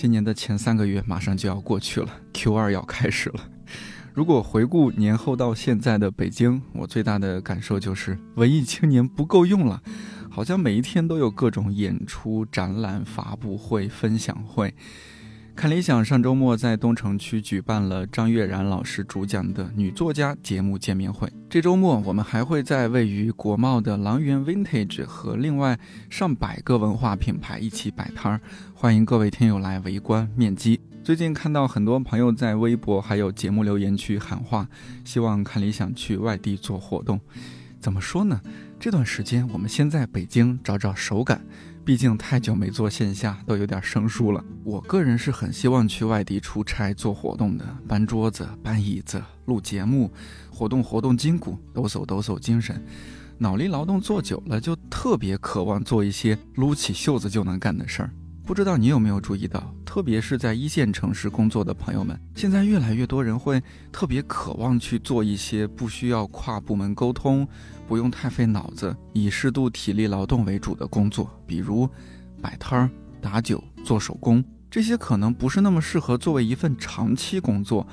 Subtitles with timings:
[0.00, 3.50] 今年的前三个月马上就要过去了，Q 二要开始了。
[4.14, 9.82] 如果回顾年后到现在的北京，我最大的感受就是文艺青年不够用了，
[10.30, 14.74] 好像每一天都有各种演出、展览、发布会、分享会。
[15.54, 21.30] 看理想上周末在东城区举办了张悦然老师主讲的女作家节目见面会。
[21.50, 25.78] 这周末我们还会在位于国贸的狼园 Vintage 和另外
[26.08, 28.40] 上百个文化品牌一起摆摊儿，
[28.74, 30.80] 欢迎各位听友来围观面基。
[31.04, 34.66] 最近看到很多朋友在微博还有节目留言区喊话，
[35.04, 37.20] 希望看理想去外地做活动。
[37.78, 38.40] 怎么说呢？
[38.78, 41.42] 这段时间我们先在北京找找手感。
[41.84, 44.44] 毕竟太久没做线下，都有点生疏了。
[44.62, 50.10] 我个人是很希望去外地出差做活动的，搬桌子、搬椅子、录节目，
[50.50, 52.80] 活动活动筋骨，抖擞抖擞精神。
[53.38, 58.10] 脑力劳动做久了，就特别渴望做一些撸起袖子就能干的事儿。
[58.44, 67.46] 不知道你有没有注意到，特别是在一线城市工作的朋友们，现在越来越多人会特别渴望去做一些不需要跨部门沟通、
[67.90, 71.90] 不用太费脑子、以适度体力劳动为主的工作，比如
[72.40, 74.44] 摆摊儿、打酒、做手工。
[74.70, 77.84] 这些可能不是那么适合作为一份长期工作，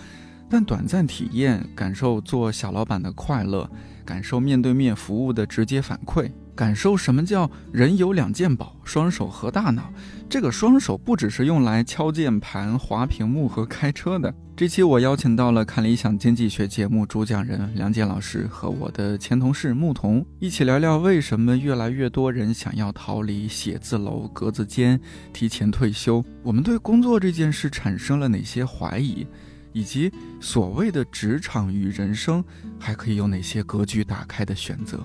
[0.48, 3.68] 但短暂体验、感受做小老板的快乐，
[4.06, 6.32] 感受面对面服务的直接反馈。
[6.56, 9.92] 感受什么叫人有两件宝，双手和大脑。
[10.30, 14.32] 这个双手不只是用来敲键盘、划屏幕和开车的。
[14.58, 25.00] 这期我邀请到了看理想经济学节目主讲人梁健老师和我的前同事牧童，一起聊聊为什么越来越多人想要逃离写字楼、格子间，
[25.32, 26.26] 提前退休。
[26.42, 29.28] 我们对工作这件事产生了哪些怀疑，
[29.74, 30.12] 以及
[30.42, 32.44] 所谓的职场与人生
[32.80, 35.00] 还可以有哪些格局打开的选择？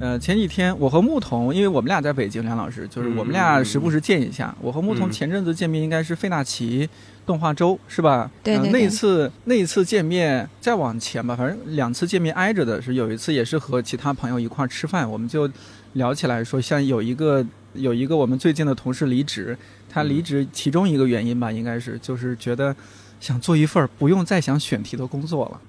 [0.00, 4.54] 呃，前几天我和牧童，因为我们俩在北京，梁老师就是我们俩时不时见一下。
[4.60, 6.88] 我和牧童前阵子见面应该是费纳奇
[7.26, 8.30] 动画周，是吧？
[8.44, 8.70] 对对。
[8.70, 15.50] 那一次那一次见面再往前吧，反正两次见面挨着的，是有一次也是和其他朋友一块吃饭，我们就
[15.94, 17.44] 聊起来说，像有一个
[17.74, 19.58] 有一个我们最近的同事离职，
[19.90, 22.74] 他离职其中一个原因吧，应该是就是觉得
[23.18, 25.60] 想做一份不用再想选题的工作了。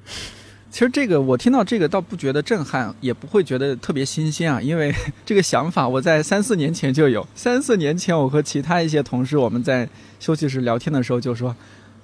[0.72, 4.94] 其实这个我听到这个倒不觉得震撼，也不会觉得特别新鲜啊， 因为
[5.26, 7.26] 这个想法我在三四年前就有。
[7.34, 11.56] 三四年前，我和其他一些同事我们在休息室聊天的时候就说，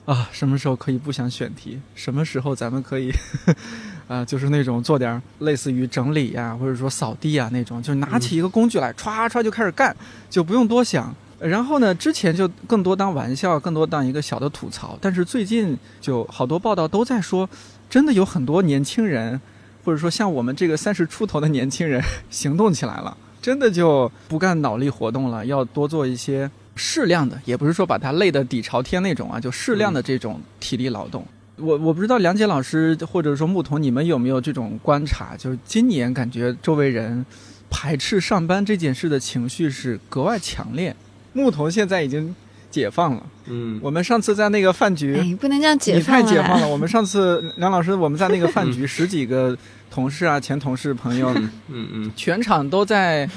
[0.06, 1.80] 啊，什么时候可以不想选题？
[1.94, 3.12] 什么时候咱们可以，
[4.10, 9.96] 啊，就是那种做点类似于整理呀，或者说扫地啊那种，就拿起一个工具来歘歘就开始干，
[10.28, 11.14] 就不用多想。
[11.38, 14.98] 然后呢，之前就更多当玩笑，更多当一个小的吐槽。
[15.00, 17.48] 但是最近就好多报道都在说。
[17.96, 19.40] 真的有很多年轻人，
[19.86, 31.26] 或者说像我们这个三十出头的年轻人 行动起来了，真的就不干脑力活动了，要多做一些适量的，也不是说把他累得底朝天那种啊，就适量的这种体力劳动。
[31.56, 35.38] 我我不知道梁杰老师或者说牧童，你们有没有这种观察？
[35.38, 37.26] 就是今年感觉周围人
[37.70, 40.94] 排斥上班这件事的情绪是格外强烈。
[41.32, 42.36] 牧童现在已经。
[42.76, 46.68] 解放了，嗯，我们上次在那个饭局，哎，不能这样解放，你太解放了。
[46.68, 49.58] 我们上次 梁老师，我们在那个饭局，十几个
[49.90, 51.32] 同事啊，前同事朋友，
[51.70, 53.30] 嗯嗯，全场都在，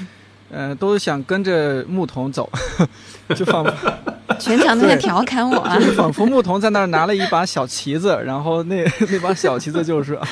[0.51, 2.49] 呃，都想跟着牧童走，
[3.33, 3.71] 就仿佛
[4.37, 10.27] 全场都在调侃我，啊，就仿佛牧童在那儿拿了一把小旗子，然后那那把小旗子就是啊，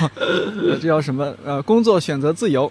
[0.81, 1.33] 这叫什么？
[1.45, 2.69] 呃，工作选择自由，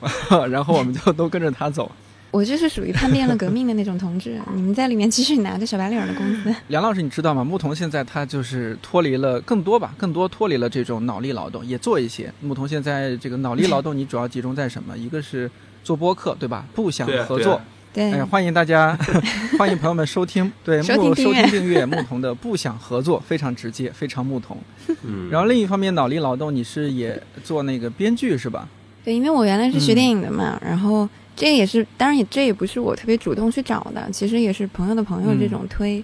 [0.50, 1.90] 然后我们就都跟着他走。
[2.36, 6.54] 我就是属于叛变了革命的那种同志，你们在里面继续拿着小白领的工资。
[6.68, 7.42] 梁老师，你知道吗？
[7.42, 12.30] 牧童现在他就是脱离了更多吧，更多脱离了这种脑力劳动，也做一些。
[12.42, 14.94] 牧童现在这个脑力劳动，你主要集中在什么？
[14.98, 15.50] 一个是
[15.82, 16.66] 做播客，对吧？
[16.74, 17.58] 不想合作，
[17.94, 18.94] 对，哎，欢迎大家，
[19.58, 24.58] 欢迎朋友们收听，对，收听收听订阅牧童的不想合作，非常直接，非常牧童。
[25.04, 25.30] 嗯。
[25.30, 28.68] 然后另一方面，脑力劳动你是也做那个编剧是吧？
[29.02, 31.08] 对，因为我原来是学电影的嘛，然后。
[31.36, 36.02] 这个也是，当然也这也不是我特别主动去找的，其实也是朋友的朋友这种推，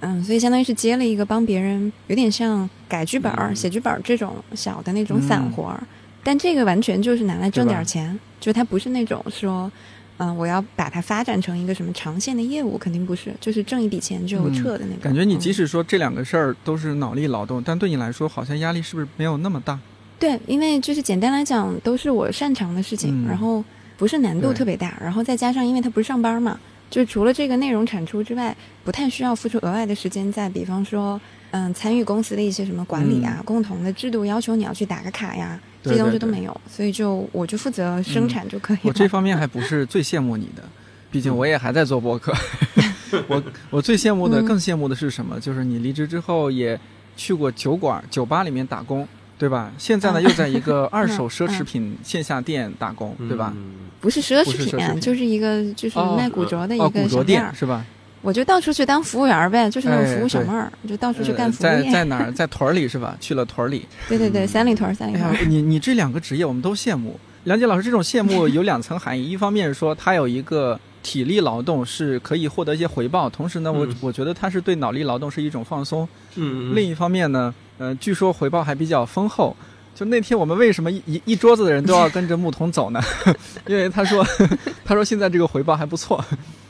[0.00, 5.82] 嗯，所以相当于是接了一个帮别人，有点像改剧本、写剧本这种小的那种散活儿，
[6.22, 9.72] 但这个完全就是拿来挣点钱，就它不是那种说，
[10.18, 14.98] 嗯，我要把它发展成一个什么长线的业务，肯定不是，就是挣一笔钱就撤的那种。
[15.00, 19.78] 感觉你即嗯使说这两个事儿都是脑力劳动，但对你来说好像压力是不是没有那么大？
[20.18, 23.28] 对，因为就是简单来讲，都是我擅长的事情，嗯。
[23.28, 23.62] 然后
[23.96, 26.58] 不是难度特别大，然后再加上因为他不是上班嘛，
[26.90, 28.54] 就是除了这个内容产出之外，
[28.84, 31.20] 不太需要付出额外的时间在，比方说，
[31.50, 38.82] 嗯，参与公司的一些什么管理啊、共同的制度要求你要去打个卡呀，这些东西都没有，所以就我就负责生产就可以了。
[38.84, 40.62] 我这方面还不是最羡慕你的，
[41.10, 42.34] 毕竟我也还在做播客。
[43.28, 45.40] 我我最羡慕的、嗯更羡慕的是什么？
[45.40, 46.78] 就是你离职之后也
[47.16, 49.06] 去过酒馆、酒吧里面打工，
[49.38, 49.70] 对吧？
[49.78, 53.52] 现在呢，嗯又在一个二手奢侈品线下店打工，对吧？
[53.56, 57.84] 嗯不是奢侈品就是一个就是哦卖古着的一哦，个古着店是吧？
[58.22, 61.82] 我就到处去当服务员儿呗，就是那种哎服务小妹儿，就到处去呃干服务业。
[61.84, 62.30] 在在哪儿？
[62.32, 63.16] 在屯儿里是吧？
[63.20, 63.86] 去了屯儿里。
[64.08, 65.34] 对对对，三里屯儿，三里哎屯儿。
[65.34, 67.18] 呀，你你这两个职业我们都羡慕。
[67.44, 76.06] 梁杰老师，这种羡慕有两层含义，一方面是说他有一个体力劳动是可以获得一些回报，同时呢，我嗯我觉得他是对脑力劳动是一种放松。
[76.34, 79.56] 嗯，另一方面呢，呃，据说回报还比较丰厚。
[79.94, 83.00] 就那天我们为什么一一一桌子的人都要跟着牧童走呢？
[83.66, 84.22] 因为他说，
[84.84, 86.22] 他说现在这个回报还不错，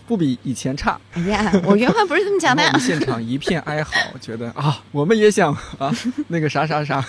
[0.07, 0.97] 不比以前差。
[1.15, 5.93] 哎呀，我原话不是这么讲的现场一片哀嚎，觉得啊，我们也想啊，
[6.29, 7.05] 那个啥啥啥。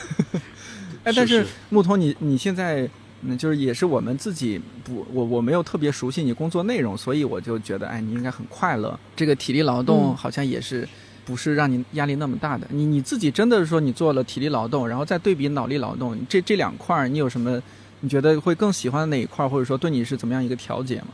[1.06, 2.90] 哎，但是是牧童，你你现在
[3.22, 9.00] 嗯，就是也是我们自己不，我我没有特别熟悉你工作内容，所以我就觉得，哎，你应该很快乐。
[9.16, 10.88] 这个体力劳动嗯好像也是
[11.28, 12.66] 不是让你压力那么大的。
[12.72, 17.62] 你你自己真的是说你做了体力劳动，然后再对比脑力劳动，这这两块儿你有什么？
[18.00, 21.08] 你觉得会更喜欢哪一块儿，或者说对你是怎么样一个调节吗？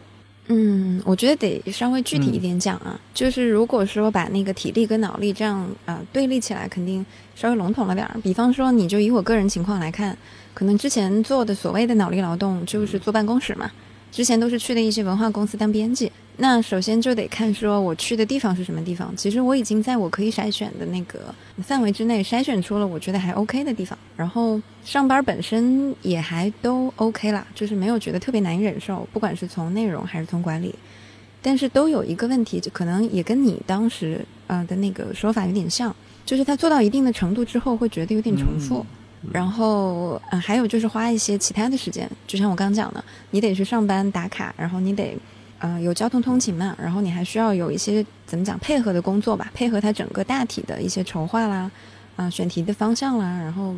[0.48, 7.04] 嗯，我觉得得稍微具体嗯一点讲啊，就是如果说把那个体力跟脑力这样啊、呃对立起来，肯定
[7.36, 8.20] 稍微笼统了点儿。
[8.22, 10.18] 比方说，你就以我个人情况来看，
[10.54, 13.72] 可能之前做的所谓的脑力劳动就是坐办公室嘛，
[14.12, 16.12] 之前都是去的一些文化公司当编辑。
[16.38, 19.14] 那首先就得看说我去的地方是什么地方。
[19.16, 21.34] 其实我已经在我可以筛选的那个
[21.64, 30.74] 范围之内筛选出了我觉得还 OK 的地方，然后上班本身也还都 OK 啦，就是没有觉得特别难以忍受，不管是从内容还是从管理。
[31.42, 35.96] 但是都有一个问题，就可能也跟你当时呃的那个说法有点像，
[36.26, 38.80] 就是他做到一定的程度之后会觉得有点重复。
[38.80, 38.86] 嗯
[39.32, 43.02] 然后，呃，还有就是花一些其他的时间，就像我刚刚讲的，
[43.32, 45.18] 你得去上班打卡，然后你得，
[45.64, 51.72] 呃，有交通通勤嘛，然后你还需要有一些怎么讲配合的工作吧，配合它整个大体的一些筹划啦，
[52.18, 53.74] 啊、选题的方向啦，然后，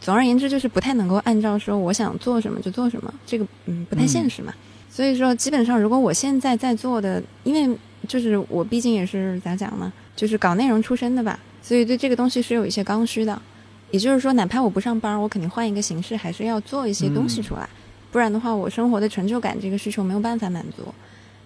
[0.00, 4.54] 总而言之就是不太能够按照说我想做什么就做什么，这个嗯不太现实嘛。
[4.88, 7.78] 所以说，基本上如果我现在在做的，因为
[8.08, 13.38] 就是我毕竟也是咋讲呢，就是搞内容出身的吧，所以对这个东西是有一些刚需的。
[13.90, 17.68] 也就是说，哪怕我不上班，我肯定换一个形式，还是要做一些东西出来，
[18.12, 20.84] 不然的话，我生活的成就感这个需求没有办法满足。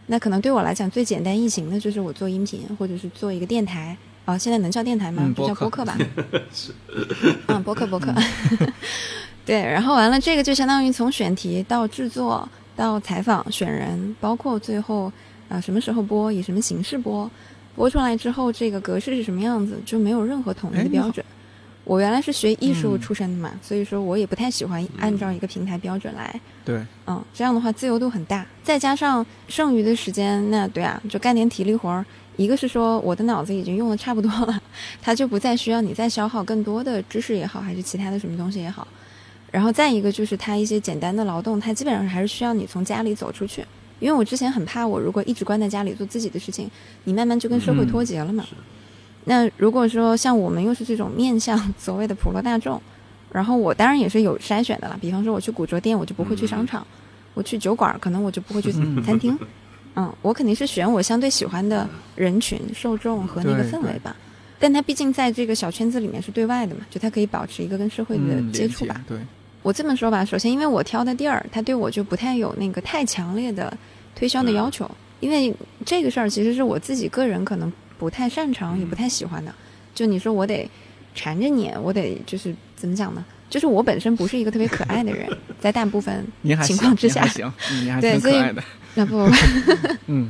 [0.08, 5.22] 那可能对我来讲最简单易行的就是我做音频，或者是做一个电台啊、现在能叫电台吗？
[5.24, 5.96] 嗯就叫播客吧。
[7.46, 8.12] 嗯，播客播客。
[9.46, 15.12] 对，然后完了，这个就相当于从选题到制作到采访、选人，包括最后
[15.48, 17.30] 啊、什么时候播，以什么形式播，
[17.76, 21.24] 播出来之后这个格式是什么样子，就没有任何统一的标准。
[21.86, 26.38] 我原来是学艺术嗯出身的嘛，所以说我也不太喜欢按照一个平台标准来。
[26.64, 32.04] 对，嗯，这样的话自由度很大，再加上剩余的时间，那对啊，就干点体力活儿。
[32.36, 34.60] 一个是说我的脑子已经用的差不多了，
[35.00, 38.86] 它就不再需要你再消耗更多的知识也好，还是其他的什么东西也好。
[39.52, 43.64] 然后再一个就是它一些简单的劳动，它基本上还是需要你从家里走出去。
[44.00, 46.68] 因为我之前很怕，我如果一直关在家里做自己的事情，
[47.04, 48.44] 你慢慢就跟社会嗯脱节了嘛。
[48.44, 48.54] 是
[49.28, 52.80] 那如果说像我们又是这种面向所谓的普罗大众，
[53.32, 54.96] 然后我当然也是有筛选的了。
[55.00, 56.80] 比方说我去古着店，我就不会去商场；
[57.34, 59.36] 我去酒馆，可能我就不会去嗯餐厅。
[59.96, 64.14] 嗯，我肯定是选我相对喜欢的人群、受众和那个氛围吧。
[64.58, 69.02] 但他毕竟在这个小圈子里面是对外的嘛，就它可以保持一个跟社会的接触吧。
[69.08, 69.18] 对，
[69.62, 73.76] 我这么说吧，首先因为我挑的地儿，他对我就不太有那个太强烈的
[74.14, 74.90] 推销的要求，
[75.20, 75.54] 因为
[75.84, 79.54] 这个事儿其实是我自己个人可能不太擅长，也不太喜欢的。
[79.94, 80.68] 就你说我得
[81.14, 83.24] 缠着你，我得就是怎么讲呢？
[83.48, 85.28] 就是我本身不是一个特别可爱的人，
[85.60, 86.26] 在大部分
[86.64, 87.26] 情况之下。
[88.00, 88.34] 对所以。
[88.98, 89.34] 那不不不，
[90.08, 90.28] 嗯。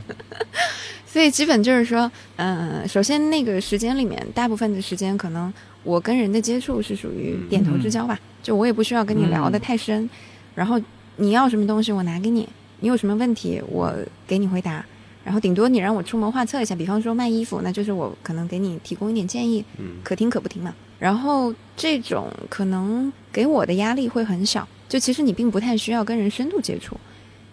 [1.07, 5.51] 所以基本就是说，嗯、首先那个时间里面，大部分的时间可能
[5.83, 10.11] 我跟人的接触是属于点头之交吧，就我也不需要跟你聊得太深，
[10.55, 10.79] 然后
[11.17, 12.47] 你要什么东西我拿给你，
[12.81, 13.95] 你有什么问题我
[14.27, 14.85] 给你回答，
[15.27, 19.97] 然后顶多你让我出谋划策一下，比方说卖衣服，那就是我可能给你提供一点建议，嗯。
[20.05, 20.73] 可听可不听嘛。
[21.01, 26.97] 然后这种可能给我的压力会很小，就其实你并不太需要跟人深度接触，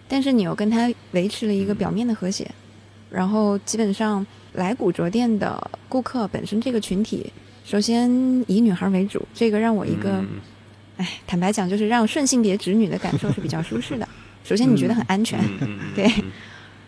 [0.06, 2.48] 但是你又跟他维持了一个表面的和谐，
[3.10, 7.26] 然后基本上来古着店的顾客本身这个群体，
[7.64, 8.08] 首先
[8.46, 10.24] 以女孩为主，这个让我一个，
[10.96, 14.08] 哎，坦白讲就是让顺性别直女的感受是比较舒适的。
[14.44, 15.40] 首先你觉得很安全，
[15.94, 16.06] 对，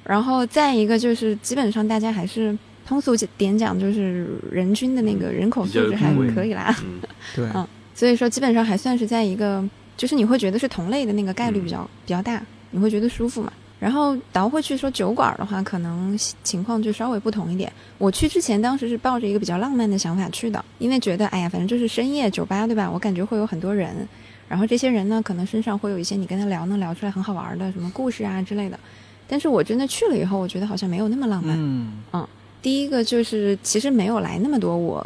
[0.09, 6.75] 然后再一个就是基本上大家还是通俗点讲就是人均的那个人口素质还可以啦，
[7.35, 9.63] 对，嗯，所以说基本上还算是在一个
[9.97, 13.53] 就是你会觉得是同类的那个概率比较比较大，你会觉得舒服嘛。
[13.79, 17.71] 然后倒回去说酒馆的话，可能情况就稍微不同一点。
[17.99, 22.91] 我去之前当时是抱着一个比较浪漫的想法去的，因为觉得哎呀，反正就是深夜酒吧对吧？
[22.91, 24.09] 我感觉会有很多人。
[24.49, 28.79] 然后这些人呢，可能身上会有一些你跟他聊能聊出来很好玩的什么故事啊之类的。
[29.29, 31.57] 但是我真的去了以后，我觉得好像没有那么浪漫。
[31.59, 32.29] 嗯嗯，
[32.63, 35.05] 第一个就是其实没有来那么多我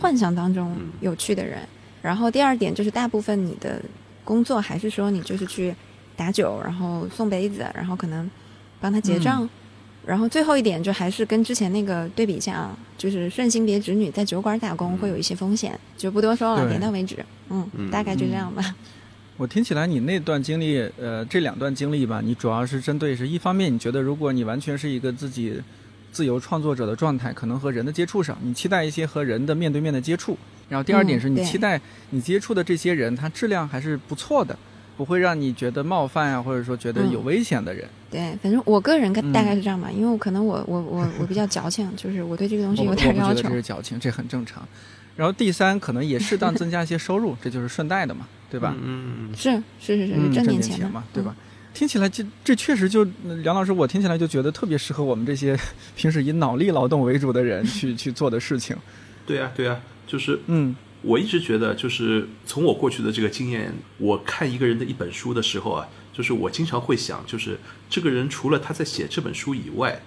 [0.00, 1.58] 幻想当中有趣的人。
[2.02, 3.80] 然后第二点就是大部分你的
[4.24, 5.74] 工作还是说你就是去
[6.16, 8.28] 打酒，然后送杯子，然后可能
[8.80, 9.48] 帮他结账。
[10.06, 17.16] 然后最后一点就还是跟之前那个对比一下啊，就是顺性别直女在酒馆打工会有一些风险，就不多说了，点到为止。
[17.50, 18.74] 嗯，大概就这样吧。
[19.40, 25.58] 我听起来你那段经历，呃，这两段经历吧，你主要是针对是一方面，你觉得如果你完全是一个自己
[26.12, 30.36] 自由创作者的状态，可能和人的接触上，你期待一些和人的面对面的接触。
[30.68, 31.80] 然后第二点是你期待
[32.10, 34.54] 你接触的这些人，他质量还是不错的。
[34.98, 37.88] 不会让你觉得冒犯啊，或者说觉得有危险的人。
[38.10, 43.48] 对，反正我个人大概是这样吧，因为我可能我我我我比较矫情，就是我对这个东西有点要求。
[43.48, 44.62] 这是矫情，这很正常。
[45.16, 48.74] 然后第三，可能也适当增加一些收入，这就是顺带的嘛，对吧？
[48.82, 51.34] 嗯嗯是是是是，挣点钱嘛，对吧？
[51.72, 53.04] 听起来这这确实就
[53.42, 55.56] 梁老师，我听起来就觉得特别适合我们这些
[55.96, 58.76] 平时以脑力劳动为主的人去 去做的事情。
[59.24, 60.74] 对呀对呀，就是嗯。
[61.02, 69.98] 我一直觉得，就是从我过去的这个经验，我看一个人的一本书的时候啊，就是我经常会想，就是这个人除了他在写这本书以外，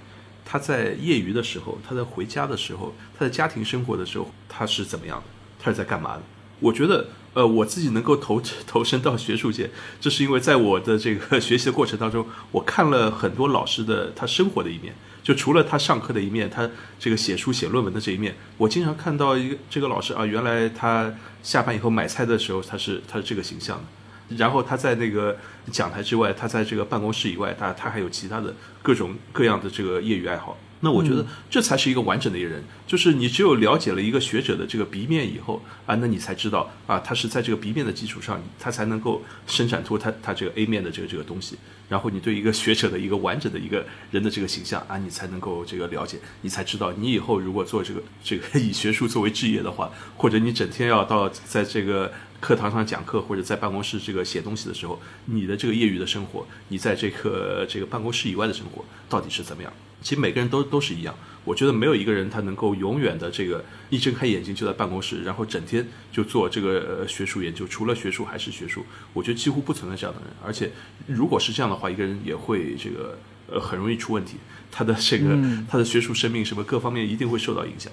[0.46, 5.24] 他在业余的时候，他在回家的时候，他在家庭生活的时候，他是怎么样的？
[5.60, 6.22] 他是在干嘛的？
[6.60, 14.94] 我觉得，呃，我自己能够投投身到学术界，这是因为在我的这个 学习的过程当中，我看了很多老师的他生活的一面。
[15.24, 25.38] 就除了他上课的一面，他这个写书写论文的这一面，我经常看到一个这个老师啊，原来他下班以后买菜的时候，他是他是这个形象的，然后他在那个
[25.72, 30.58] 讲台之外，他在这个办公室以外，他他还有其他的各种各样的这个业余爱好。
[30.84, 41.58] 那我觉得这才是一个完整的一个人，就是你只有了解了一个学者的这个鼻面以后啊，那你才知道啊，他是在这个鼻面的基础上，他才能够生产出他他这个 A 面的这个这个东西。
[41.88, 52.12] 然后你对一个学者的一个完整的一个人的这个形象啊，你才能够这个了解，你才知道你以后如果做这个这个以学术作为职业的话，或者你整天要到在这个
[52.42, 59.72] 课堂上讲课，或者在办公室这个写东西的时候，你的这个业余的生活，你在这个这个办公室以外的生活到底是怎么样？
[60.04, 68.86] 其实每个人都都是一样，我觉得没有一个人他能够永远的这个一睁开眼睛就在办公室，然后整天就做这个学术研究，除了学术还是学术。
[69.14, 70.70] 我觉得几乎不存在这样的人，而且
[71.08, 73.18] 如果是这样的话，一个人也会这个
[73.50, 74.36] 呃很容易出问题，
[74.70, 75.38] 他的这个
[75.70, 77.92] 他的学术生命什么各方面一定会受到影响。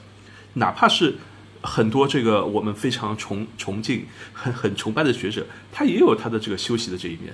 [0.54, 1.14] 哪怕是
[1.62, 7.32] 很多这个我们非常崇崇敬、很很崇拜的学者，他也有他的这个休息的这一面。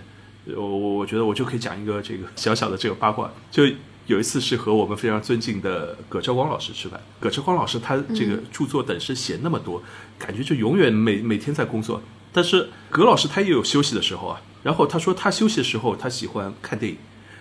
[0.55, 3.65] 我我我觉得我就可以讲一个这个小小的这个八卦，就。
[4.07, 7.01] 有一次是和我们非常尊敬的葛兆光老师吃饭。
[7.21, 9.83] 葛兆光老师他这个著作等身写那么多，
[10.19, 12.03] 感觉就永远每每天在工作。
[12.33, 14.41] 但是葛老师他也有休息的时候啊。
[14.63, 16.99] 然后他说他休息的时候他喜欢看电影，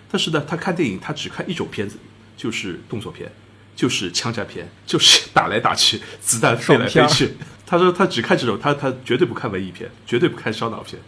[0.08, 1.96] 但是呢他看电影他只看一种片子，
[2.36, 3.30] 就是动作片，
[3.74, 7.34] 就是枪战片，就是打来打去，子弹飞来飞去。
[7.66, 11.02] 他说他只看这种，他他绝对不看文艺片，绝对不看烧脑片。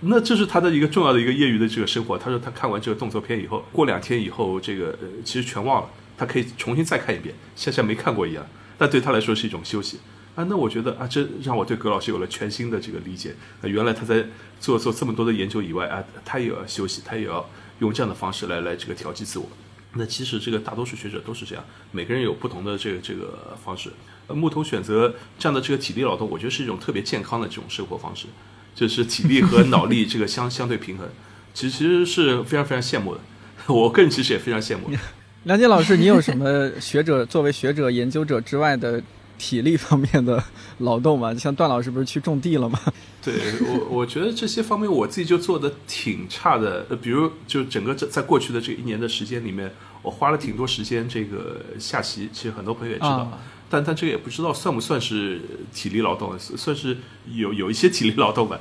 [0.00, 2.18] 那这是他的一个重要的一个业余的这个生活。
[2.18, 5.88] 他说他看完这个动作片以后，过两天以后，这个呃其实全忘了，
[6.18, 8.44] 他可以重新再看一遍，像像没看过一样。
[8.76, 10.00] 但对他来说是一种休息
[10.34, 10.42] 啊。
[10.44, 13.36] 那我觉得啊，这让我对葛老师有了全新的这个理解。
[13.62, 14.26] 啊，原来他在
[14.58, 17.48] 做做这么多的研究以外啊，他也要休息，他也要
[17.78, 19.48] 用这样的方式来来这个调剂自我。
[19.92, 23.90] 那其实这个大多数学者都是这样，每个人有不同的这个这个方式。
[24.34, 28.26] 木头选择这样的这个体力劳动，我觉得是一种特别健康的这种生活方式，
[28.74, 31.08] 就是体力和脑力这个相 相对平衡，
[31.54, 33.20] 其实是非常非常羡慕的。
[33.66, 34.90] 我个人其实也非常羡慕。
[35.44, 39.02] 梁杰老师，你有什么学者作为学者研究者之外的
[39.38, 40.42] 体力方面的
[40.78, 41.34] 劳动吗？
[41.34, 42.78] 像段老师不是去种地了吗？
[43.22, 46.86] 对我，我觉得这些方面我自己就做的挺差的。
[46.90, 49.72] 呃，比如就整个在在过去的这一年的时间里面，
[50.02, 53.40] 我花了挺多时间这个下棋，其实很多朋友也知道。
[53.70, 55.40] 但但这个也不知道算不算是
[55.72, 56.98] 体力劳动，算是
[57.32, 58.58] 有有一些体力劳动吧。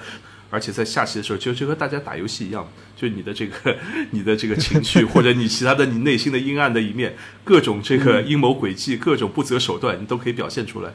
[0.52, 3.78] 而且在下棋的时候，就就和大家打游戏一样，就你的这个
[4.10, 10.92] 你的这个情绪，或者你其他的你内心的阴暗的一面，各种这个阴谋诡计，各种不择手段，你都可以表现出来。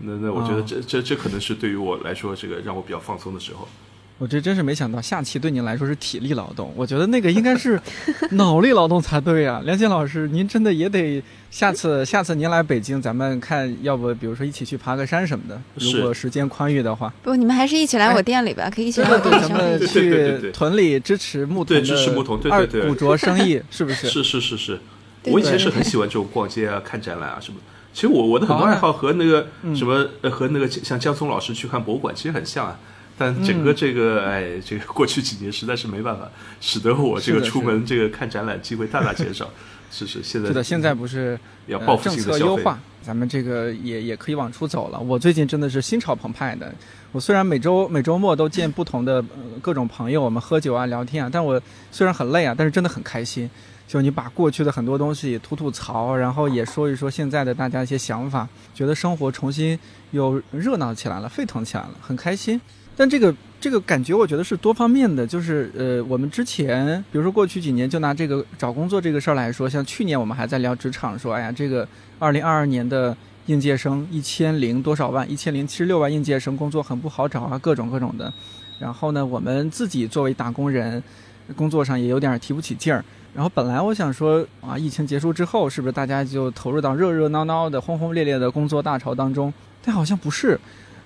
[0.00, 3.68] 那那我觉得这这这可能是对于我来说，这个让我比较放松的时候。
[4.18, 7.80] 我这真是没想到，下棋对您来说是体力劳动，我觉得那个应该是
[8.32, 9.62] 脑力劳动才对啊。
[9.64, 11.22] 梁静老师，您真的也得
[11.52, 17.14] 下次下次您来北京，咱们看要不，比如说一起去爬个山什么的，如果时间宽裕的话。
[17.22, 24.08] 不，你们还是一起来我店里吧，可以一起对咱们去屯里支持木对支持木桶对对对古着生意，是不是？
[24.08, 24.80] 是是是是，
[25.26, 27.60] 我以前是很喜欢这种逛街啊、看展览啊什么。
[27.94, 29.46] 其实我我的很多爱好和那个
[29.76, 32.76] 什么和那个像江松老师去看博物馆其实很像啊。
[33.18, 39.50] 但整个这个，哎，这个过去几年实在是没办法，使得我这个出门这个看展览机会大大减少。
[39.90, 45.00] 是是，现在是的，现在不是要报复性的优化，咱们这个也也可以往出走了。
[45.00, 46.70] 我最近真的是心潮澎湃的。
[47.10, 49.24] 我虽然每周每周末都见不同的
[49.62, 51.60] 各种朋友，我们喝酒啊、聊天啊，但我
[51.90, 53.48] 虽然很累啊，但是真的很开心。
[53.86, 59.78] 就你把过去的很多东西吐吐槽，然后也说一说现在的大家一些想法，觉得生活重新
[60.10, 62.60] 又热闹起来了，沸腾起来了，很开心。
[62.98, 65.24] 但这个这个感觉，我觉得是多方面的。
[65.24, 71.86] 就是呃，我们之前，比如说过去几年，就拿这个找工作这个事儿来说，像去年我们还在聊职场，说哎呀，这个
[72.18, 78.32] 二零二二年的应届生一千零多少万，一千零七十六万应届生工作很不好找啊，各种各种的。
[78.80, 81.00] 然后呢，我们自己作为打工人，
[81.54, 83.04] 工作上也有点提不起劲儿。
[83.32, 89.54] 然后本来我想说啊，疫情结束之后，是不是大家就投入到热热闹闹的、轰轰烈烈的工作大潮当中？
[89.84, 90.58] 但好像不是。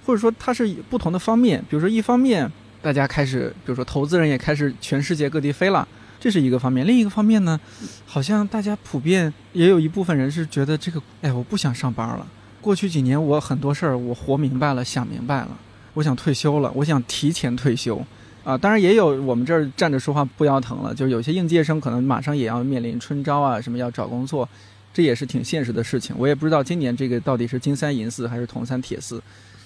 [0.05, 5.87] 或者说它是不同的方面，比如说一方面大家开始，比如说投资人也开始全世界各地飞了，
[6.19, 7.59] 这是一个方面；另一个方面呢，
[8.05, 12.27] 好像大家普遍也有一部分人是觉得这个，哎，我不想上班了。
[12.61, 15.57] 过去几年我很多事儿我活明白了，想明白了，
[15.95, 18.05] 我想退休了，我想提前退休
[18.45, 18.59] 啊。
[18.59, 24.49] 当然也有我们这儿站着说话不腰疼了，就是有些应届生可能马上也要面临春招啊，什么要找工作，
[24.93, 26.15] 这也是挺现实的事情。
[26.19, 29.23] 我也不知道今年这个到底是金三银四还是铜三铁四。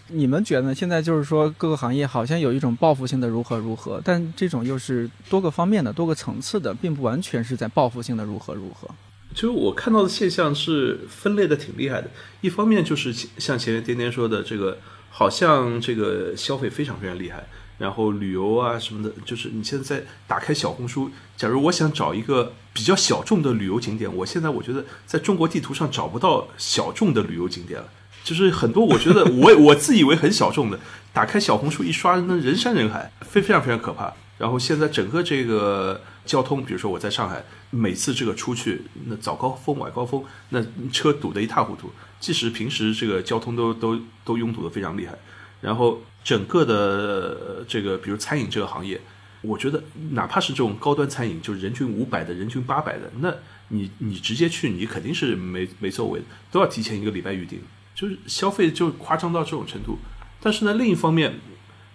[0.09, 8.89] 你们觉得现在就是说各个行业好像有一种报复性的如何如何，但这种又是多个方面的、多个层次的，并不完全是在报复性的如何如何。
[9.35, 12.09] 就是我看到的现象是分类的挺厉害的。
[12.41, 14.79] 一方面就是像前面颠颠说的，这个
[15.11, 17.45] 好像这个消费非常非常厉害，
[17.79, 27.89] 然后旅游啊什么的，就是你现在打开小红书，假如我想找一个比较小众的旅游景点，我现在我觉得在中国地图上找不到小众的旅游景点了。
[28.27, 30.81] 就是很多，我觉得我我自以为很小众的，
[31.15, 34.13] 打开小红书一刷，那人山人海，非非常非常可怕。
[34.37, 40.61] 然后现在整个这个交通，比如说我在上海，每次这个出去，那早高峰、晚高峰，那
[40.93, 41.89] 车堵得一塌糊涂。
[42.19, 45.17] 即使平时这个交通都都都拥堵的非常厉害。
[45.61, 49.01] 然后整个的这个，比如餐饮这个行业，
[49.43, 53.33] 我觉得哪怕是这种高端餐饮，就是人均五百的、人均八百的，那
[53.69, 57.61] 你你直接去，你肯定是没没座位的，都要提前一个礼拜预定。
[57.97, 59.99] 就是消费就夸张到这种程度，
[60.41, 61.41] 但是呢，另一方面，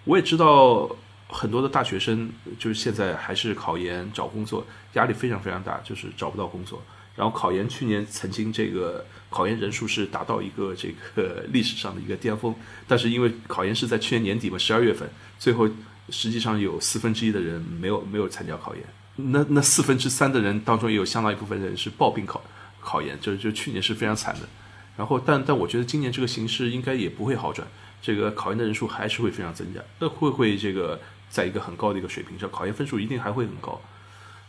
[0.04, 0.90] 我也知道
[1.28, 6.82] 很多的大学生就是现在还是考研找工作压力非常非常大，就是找不到工作。
[7.14, 12.52] 然后考研去年曾经这个考研人数是达到一个这个历史上的一个巅峰，
[12.88, 15.68] 但是因为考研是在去年年底嘛，十二月份，最后
[16.08, 18.82] 实际上有四分之一的人没有没有参加考研，
[19.14, 22.42] 那那四分之三的人当中也有相当一部分人是抱病考
[22.80, 24.48] 考研，就是就去年是非常惨的。
[24.96, 27.66] 然后，但但我觉得今年这个形势应该也不会好转，
[28.02, 31.00] 这个考研的人数还是会非常增加，那会会这个
[31.30, 33.80] 在一个很高的一个水平上，考研分数一定还会很高。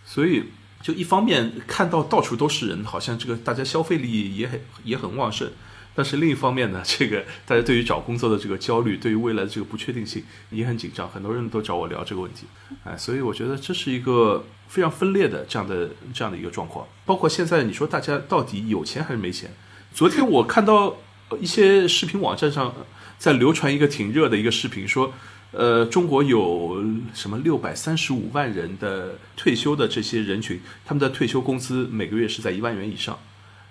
[0.05, 0.43] 所以，
[0.81, 5.49] 就一方面看到到处都是人，好像这个大家消费力也很也很旺盛，
[5.95, 12.47] 但是另一方面呢，这个大家对于找工作的这个焦虑，对于未来的这个不确定性也很紧张，很多人都找我聊这个问题。
[12.83, 16.85] 哎，所以我觉得这是一个非常分裂的这样的这样的一个状况。
[17.05, 19.49] 包括现在你说大家到底有钱还是没钱？
[19.93, 20.97] 昨天我看到
[21.39, 22.73] 一些视频网站上
[23.19, 25.13] 在流传一个挺热的一个视频，说，
[25.51, 33.19] 呃，中国有什么六百三十五万人的退休的这些人群，他们的退休工资每个月是在一万元以上，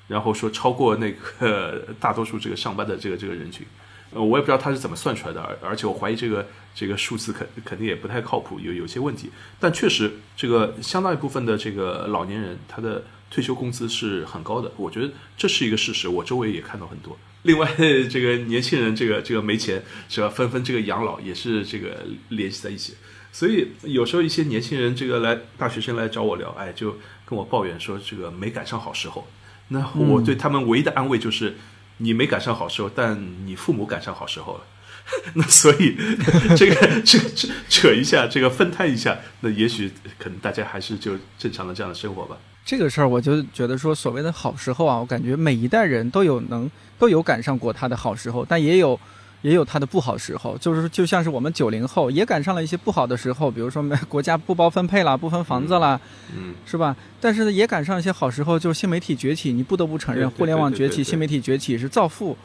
[0.07, 3.67] 然后说超过那个大多数这个上班的这个这个人群，
[4.13, 13.03] 呃，我也不知道他是怎么算出来的，而而且我怀疑这个这个数字肯肯定也不太靠谱，有有些问题，但确实这个相当一部分的这个老年人他的。
[13.33, 16.07] 退休工资是很高的，我觉得这是一个事实。
[16.07, 17.19] 我周围也看到很多。
[17.45, 17.67] 另外，
[18.11, 20.29] 这个年轻人，这个这个没钱是吧？
[20.29, 22.95] 纷纷这个养老也是这个联系在一起。
[23.33, 29.27] 所以有时候一些年轻人，这个来大学生来找我聊，哎，就跟我抱怨说这个没赶上好时候。
[29.69, 31.57] 那我对他们唯一的安慰就是，
[31.97, 34.65] 你没赶上好时候，但你父母赶上好时候了。
[35.35, 35.97] 那所以
[36.55, 42.37] 这个这扯扯一下，这个分摊一下，那也许可能大家还是就正常的这样的生活吧。
[42.65, 48.99] 这个事儿，我就觉得说，所谓的好时候啊，我感觉每一代人都有能都有赶上过他的好时候，但也有
[49.43, 50.57] 也有他的不好时候。
[50.59, 56.01] 就是就像是我们九零后也赶上了一些不好的时候，比如说 国家不包分配了，不分房子了，
[56.37, 56.97] 嗯，是吧？
[57.21, 62.37] 但是呢，也赶上一些好时候，就是新媒体崛起，你不得不承认，互联网崛起，新媒体崛起是造富，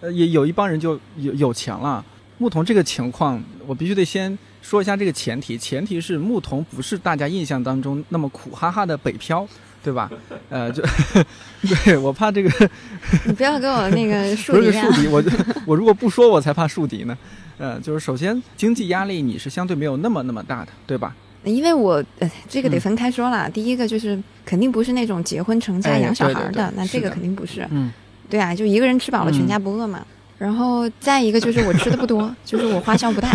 [0.00, 2.04] 呃，也有一帮人就有有钱了。
[2.38, 9.46] 牧童这个情况，我必须得先说一下这个前提，前提是牧童不是大家印象当中那么苦哈哈的北漂。
[9.84, 10.08] 对吧？
[10.48, 10.80] 呃，就
[11.84, 12.70] 对我怕这个，
[13.26, 14.58] 你不要跟我那个树敌。
[14.60, 15.20] 不是树敌，我
[15.66, 17.18] 我如果不说，我才怕树敌呢。
[17.58, 21.12] 呃，就是首先经济压力你是相对没有那么那么大的，对吧？
[21.42, 23.50] 因为我呃，这个得分开说了。
[23.50, 27.66] 第一个就是肯定不是那种结婚成家养小孩的，那这个肯定不是。
[27.72, 27.92] 嗯，
[28.30, 30.06] 对啊，就一个人吃饱了，全家不饿嘛。
[30.38, 33.28] 然后再一个就是我吃的不多，就是我花销不大。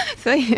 [0.16, 0.54] 所以，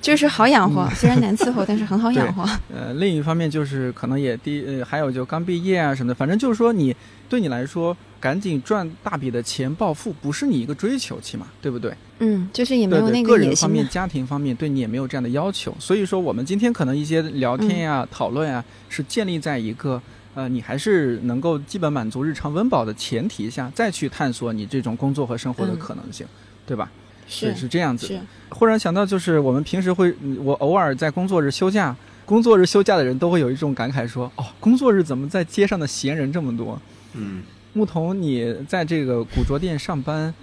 [0.00, 2.42] 就是好养活，虽然难伺候，但是很好养活。
[2.74, 6.94] 呃，另一方面就是可能也第，呃，还有就刚毕业啊什么的，反正就是说你
[7.28, 11.92] 对你来说，赶紧赚大笔的钱暴富，不是你一个追求，起码对不对？
[12.20, 15.74] 嗯，就是也没有那个个人方面、家庭方面对你也没有这样的要求。
[15.78, 20.00] 所以说，我们今天可能一些聊天呀、讨论啊，是建立在一个
[20.34, 26.26] 呃，你还是能够基本满足日常温饱的前提下，再去探索你这种工作和生活的可能性，
[26.66, 26.90] 对吧？
[27.28, 28.18] 是是这样子。
[28.48, 30.12] 忽然想到，就是我们平时会，
[30.42, 36.80] 我偶尔在工作日休假，工作日休假的人都会有一种感慨，说：“哦，工作日怎么在街上的闲人这么多？”
[37.14, 37.42] 嗯。
[37.74, 40.34] 牧童，你在这个古着店上班，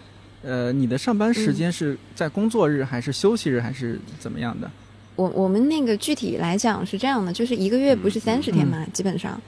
[0.42, 4.72] 呃，你的上班时间是在工作日还是休息日还是怎么样的？
[5.16, 9.42] 我我们那个具体来讲是这样的，就是一个月不是三十天嘛，基本上，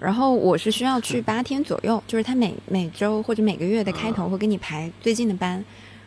[0.00, 5.62] 然后我是需要去八天左右，就是他每每周或者每个月的开头会给你排最近的班。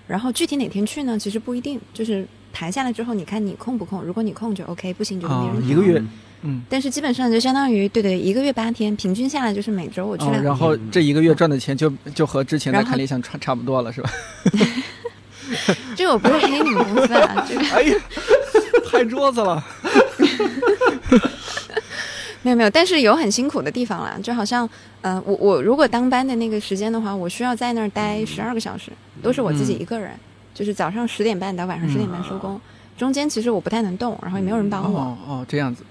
[0.08, 1.18] 然后具体哪天去呢？
[1.18, 4.02] 其实不一定，就是排下来之后，你看你空不空？
[4.02, 5.68] 如果你空就 OK，不行就没人。
[5.68, 6.04] 一个月，
[6.42, 6.62] 嗯。
[6.70, 10.44] 但是基本上就相当于对对，一个月八天，平均下来就是每周我去两天。
[10.44, 14.10] 然后这一个月赚的钱就就和之前在看理想差差不多了，是吧？
[15.96, 17.62] 这我不是黑你们公司啊，这个。
[17.72, 17.96] 哎呀，
[18.90, 19.64] 拍桌子了。
[22.44, 24.68] 没有没有，但是有很辛苦的地方啦，就好像，
[25.02, 30.12] 呃，我我如果当班的那个时间的话，我需要在那儿待十二个小时，都是我自己一个人，
[30.54, 32.60] 就是早上十点半到晚上十点半收工，
[32.98, 35.00] 中间其实我不太能动，然后也没有人帮我。
[35.00, 35.84] 哦哦，这样子，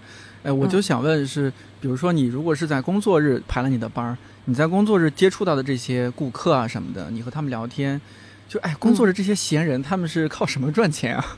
[0.42, 8.00] 哎，我就想问是，比如说你如果是在工作日排了你的班儿，你在工作日接触到的这些顾客啊什么的，你和他们聊天，
[8.48, 11.36] 就哎，工作日这些闲人他们是靠什么赚钱啊？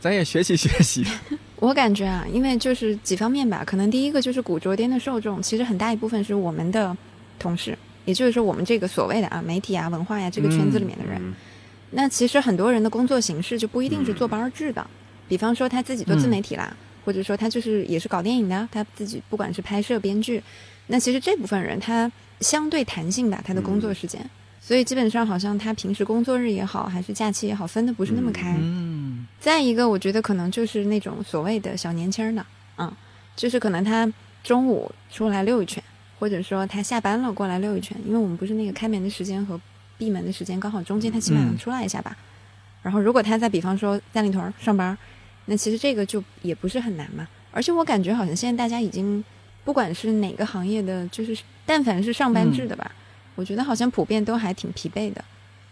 [0.00, 1.04] 咱也学习学习。
[1.56, 6.96] 我感觉啊，因为就是几方面吧，可能第一个就是古着店的受众，其实很大一部分是我们的
[7.38, 11.20] 同事，也就是说我们这个所谓的啊媒体啊文化呀这个圈子里面的人。
[11.90, 14.86] 那其实很多人的工作形式就不一定是坐班制的，
[15.28, 20.42] 比方说他自己做自媒体啦，或者说他就是也是搞电影的，他自己不管是拍摄、编剧，
[20.86, 24.24] 那其实这部分人他相对弹性吧，他的工作时间。
[24.60, 28.56] 所以基本上好像他平时工作日也好，还是假期也好，分的不是那么开。
[28.60, 29.26] 嗯。
[29.40, 32.44] 再一个，我觉得可能就是那种所谓的小年轻呢，
[32.76, 32.92] 嗯，
[33.34, 34.10] 就是可能他
[34.44, 35.82] 中午出来溜一圈，
[36.18, 39.58] 或者说他下班了过来溜一圈，因为我们不是那个开门的时间和
[39.96, 42.14] 闭门的时间刚好中间，他起码能出来一下吧。
[42.82, 44.96] 然后如果他在比方说三里屯上班，
[45.46, 47.26] 那其实这个就也不是很难嘛。
[47.50, 49.24] 而且我感觉好像现在大家已经
[49.64, 52.92] 不管是哪个行业的，就是但凡是上班制的吧。
[53.40, 55.24] 我觉得好像普遍都还挺疲惫的，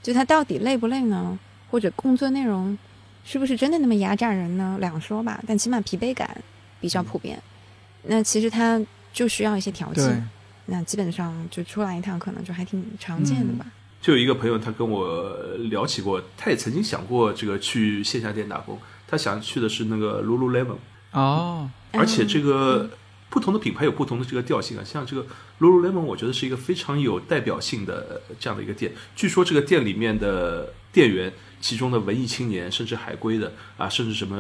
[0.03, 1.39] 就他到底累不累呢？
[1.71, 2.79] 或者工作内容
[3.27, 4.79] 是不是真的那么压榨人呢？
[4.81, 6.43] 两说吧，但起码疲惫感
[6.81, 7.39] 比较普遍。
[8.05, 8.81] 那其实他
[9.13, 10.01] 就需要一些调剂。
[10.65, 13.67] 那基本上就出来一趟，可能就还挺常见的吧。
[14.01, 15.31] 就有一个朋友，他跟我
[15.69, 18.79] 聊起过，他也曾经想过这个去线下店打工。
[19.07, 20.79] 他想去的是那个 Lululemon
[21.13, 22.89] 哦，而且这个。
[23.31, 25.27] 不同的品牌有不同的这个调性啊，像这个
[25.61, 28.93] Lululemon，我觉得是一个非常有代表性的这样的一个店。
[29.15, 34.37] 据说这个店里面的店员，其中的文艺青年，甚至海归的啊，甚至什么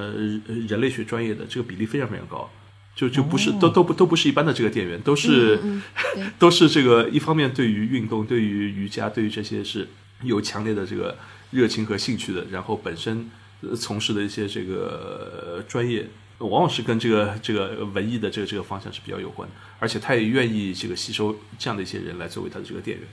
[0.66, 2.50] 人类学专业的，这个比例非常非常高。
[2.96, 5.60] 就就不是都都不都不是一般的这个店员，都是
[6.38, 9.86] 都是这个一方面对于运动、对于瑜伽、对于这些是
[10.22, 11.16] 有强烈的这个
[11.50, 13.30] 热情和兴趣的，然后本身
[13.76, 16.06] 从事的一些这个专业。
[16.38, 23.06] 往往是跟这个这个文艺的这个这个方向是比较有关的，而且他也愿意这个吸收这样的一些人来作为他的这个店员，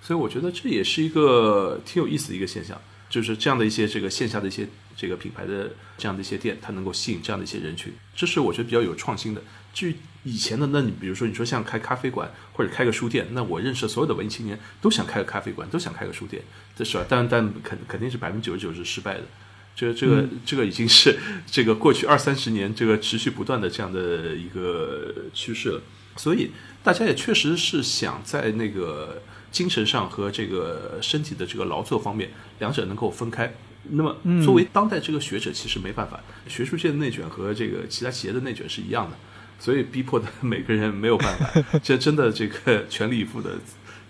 [0.00, 4.66] 所以我觉得这也是一个挺有意思的一个现象，就是这样的一些这个线下的一些
[4.96, 9.40] 这个品牌的这样的一些店，它能够吸引这样的一些人群，这是我觉得比较有创新的。
[9.72, 16.42] 至于以前的那你比如说你说像开咖啡馆或者开个书店，那我认识所有的文艺青年都想开个咖啡馆，都想开个书店，
[16.76, 16.98] 这是？
[17.08, 19.22] 但但肯肯定是百分之九十九是失败的。
[19.74, 25.82] 这个这个这个已经是这个过去二三十年这个持续不断的这样的一个趋势了。
[26.16, 26.50] 所以
[26.82, 33.54] 大家也确实是想在那个精神上和这个身体的这个劳作方面，两者能够分开。
[33.90, 39.16] 那么作为当代这个学者，其实没办法，学术界的内卷和这个其他企业的内卷是一样的。
[39.58, 43.58] 所以逼迫的 每个人没有办法，这真的这个 全力以赴的，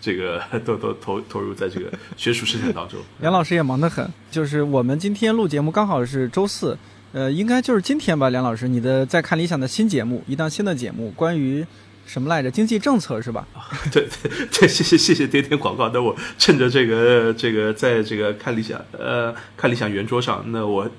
[0.02, 2.98] 这个 都都投投入在这个学术生产当中。
[3.22, 6.76] 梁老师也忙得很，就是我们今天录节目刚好是周四，
[7.12, 8.28] 呃，应该就是今天吧？
[8.30, 11.64] 梁老师，你的在看理想的新节目，一档新的节目，关于
[12.04, 12.50] 什么来着？
[12.50, 13.46] 经济政策是吧？
[13.92, 15.88] 对对对，谢谢谢谢点点广告。
[15.94, 20.90] 那我趁着这个这个在这个看理想呃看理想圆桌上，那我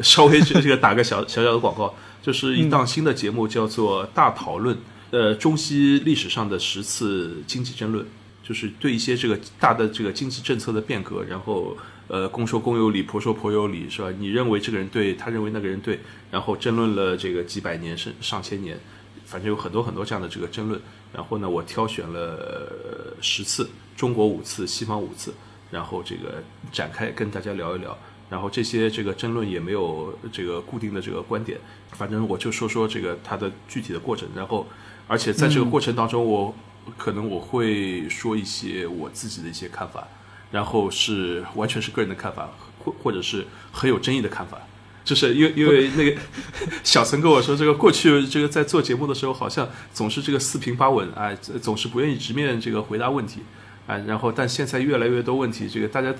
[0.00, 1.94] 稍微这个打个小小小的广告。
[2.22, 4.74] 就是一档新的节目，叫做《大讨论》，
[5.10, 8.02] 呃，中西历史上的十次经济争论，
[8.46, 11.74] 就是对一些这个大的这个经济政策的变革，然后
[12.06, 14.12] 呃，公说公有理，婆说婆有理，是吧？
[14.18, 15.98] 你认为这个人对，他认为那个人对，
[16.30, 18.78] 然后争论了这个几百年甚上千年，
[19.24, 20.78] 反正有很多很多这样的这个争论。
[21.14, 25.32] 然后呢，我挑选了十次，中国五次，西方五次，
[25.70, 27.96] 然后这个展开跟大家聊一聊。
[28.28, 31.58] 然后这些这个争论也没有这个固定的这个观点，
[31.92, 34.28] 反正我就说说这个它的具体的过程。
[34.34, 34.66] 然后，
[35.06, 36.52] 而且在这个过程当中，我
[36.96, 40.06] 可能我会说一些我自己的一些看法，
[40.50, 44.58] 然后是完全是个人的看法，或或者是很有争议的看法。
[45.04, 46.16] 就是因为因为那个
[46.82, 53.40] 小陈跟我说，这个过去这个在做节目的时候，好像总是这个四平八稳啊，总是不愿意直面这个回答问题
[53.86, 53.98] 啊。
[54.06, 56.14] 然后，但现在越来越多问题，这个大家。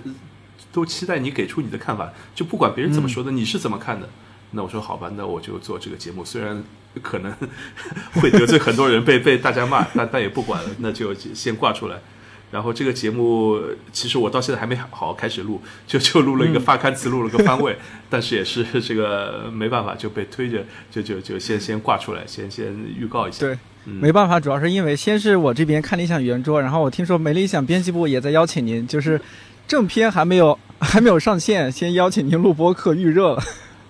[0.72, 4.08] 都期待你给出你的看法，就不管别人怎么说的，你是怎么看的？
[4.50, 6.64] 那我说好吧，那我就做这个节目，虽然
[7.02, 7.32] 可能
[8.20, 11.96] 会得罪很多人，被被大家骂，但但也不管了，那就先挂出来。
[12.50, 13.60] 然后这个节目
[13.92, 17.76] 其实我到现在还没好好开始录，就就录了一个发刊词，录了个番位，
[18.08, 23.40] 但是也是这个没办法就被推着，就就就先先挂出来，先先预告一下。
[23.40, 29.20] 对，没办法，主要是因为先是我这边看理想圆桌，然后我听说没理想编辑部也在邀请您，就是。
[29.66, 33.42] 正片还没有还没有上线，先邀请您录播课预热了。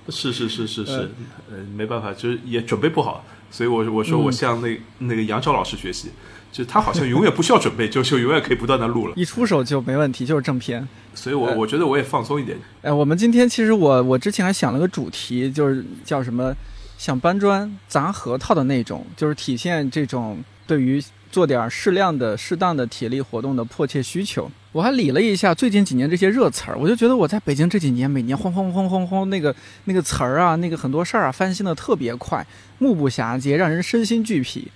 [0.09, 1.11] 是是是是是，
[1.51, 6.11] 呃，没办法，就是也准备不好，所以我我说我向那那个杨超老师学习，
[6.53, 10.87] 就他好像永远不需要准备，就就永远可以不断的录了，一出手就没问题，就是正片。
[11.15, 12.59] 所以我我觉得我也放松一点。
[12.83, 16.55] 哎，我们今天其实我我之前还想了个主题，就是叫什么，
[16.99, 21.03] 像搬砖砸核桃的那种，就是体现这种对于
[21.35, 24.49] 做点适量的适当的体力活动的迫切需求。
[24.71, 29.53] 我还理了一下最近几年这些热词儿，我就觉得我在北京这几年每年轰轰轰轰轰那个
[29.87, 32.47] 那个词儿啊，那个很多事儿啊翻新的特别快，
[32.79, 34.71] 目不暇接，让人身心俱疲。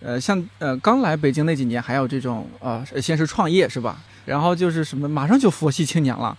[0.00, 4.02] 呃，像呃刚来北京那几年，还有这种呃先是创业是吧？
[4.24, 6.34] 然后就是什么马上就佛系青年了，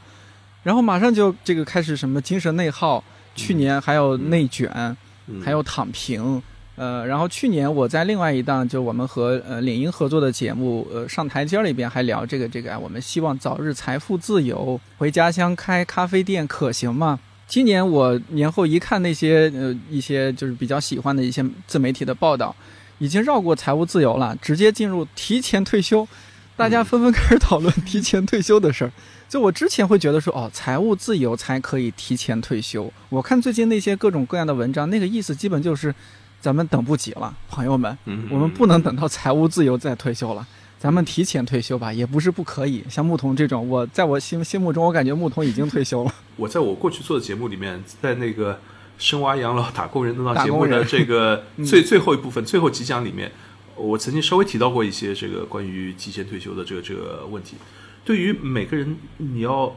[0.64, 3.04] 然后马上就这个开始什么精神内耗，
[3.36, 4.98] 去年还有内卷，
[5.46, 6.42] 还有躺平。
[6.78, 17.20] 呃，然后去年我在另外一档就我们和呃领英合作的节目，呃上台阶里边还聊这个这个啊，我们希望早日财富自由，回家乡开咖啡店可行吗？
[17.46, 22.56] 今年我年后一看那些呃一些就是比较喜欢的一些自媒体的报道，
[22.98, 26.08] 已经绕过财务自由了，直接进入提前退休，
[26.56, 28.92] 大家纷纷开始讨论提前退休的事儿。
[29.28, 35.94] 就我之前会觉得说哦，财务自由才可以提前退休，我看最近那些各种各样的文章，那个意思基本就是。
[36.42, 37.96] 咱们等不及了，朋友们，
[38.32, 40.46] 我们不能等到财务自由再退休了，
[40.80, 42.84] 咱们提前退休吧，也不是不可以。
[42.90, 46.14] 像牧童这种，我在我心心目中，我感觉牧童已经退休了。
[46.38, 48.60] 我在我过去做的节目里面，在那个
[48.98, 53.32] 深挖养老打工人那档节目的这个 最最后一部分最后几讲里面，
[53.76, 57.56] 我曾经稍微提到过一些这个关于提前退休的这个这个问题。
[58.04, 59.76] 对于每个人，你要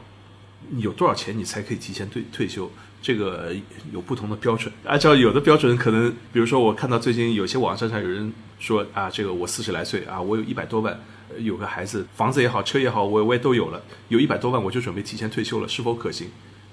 [0.77, 2.71] 有多少钱，你才可以提前退退休？
[3.05, 3.53] 这个
[3.93, 10.99] 有不同的标准，按照有的标准，可能比如说我看到最近有些网站上有人说啊，这个我四十来岁啊，我有一百多万，
[11.37, 16.29] 有个孩子，房子也好，车也好，我我也都有了，有一百多万，我就准备提前退休了，是否可行？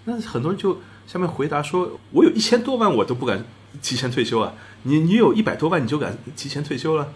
[0.07, 3.45] 那很多人就下面回答说，我有一千多万，我都不敢
[3.83, 7.13] 提前退休啊，你你有一百多万，你就敢提前退休了？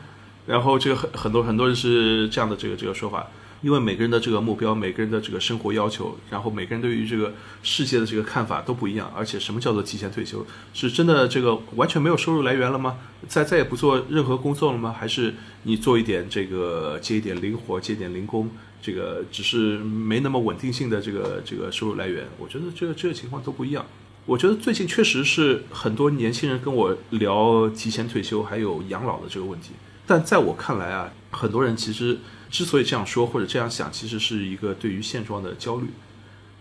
[0.46, 3.26] 然后这个很很多很多人是这样的这个这个说法。
[3.66, 9.12] 因为每个人的这个目标，每个人的这个生活要求，然后每个人对于这个世界的这个看法都不一样。
[9.12, 10.46] 而且，什么叫做提前退休？
[10.72, 12.96] 是真的这个完全没有收入来源了吗？
[13.26, 14.94] 再再也不做任何工作了吗？
[14.96, 18.48] 还是你做一点这个接一点零活，接点零工，
[18.81, 22.24] 这个只是没那么稳定性的这个这个收入来源？
[22.38, 23.85] 我觉得这个这个情况都不一样。
[24.26, 29.72] 我觉得最近确实是很多年轻人跟我聊提前退休还有养老的这个问题，
[30.07, 32.16] 但在我看来啊，很多人其实
[32.50, 35.87] 之所以这样说或者这样想，其实是一个对于现状的焦虑，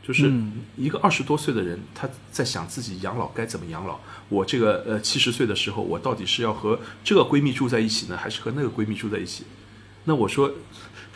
[0.06, 0.32] 就是
[0.78, 4.00] 一个二十多岁的人他在想自己养老该怎么养老。
[4.30, 9.44] 我这个呃七十岁的时候，我到底是要和这个闺蜜住在一起呢，还是和那个闺蜜住在一起？
[10.06, 10.52] 那我说。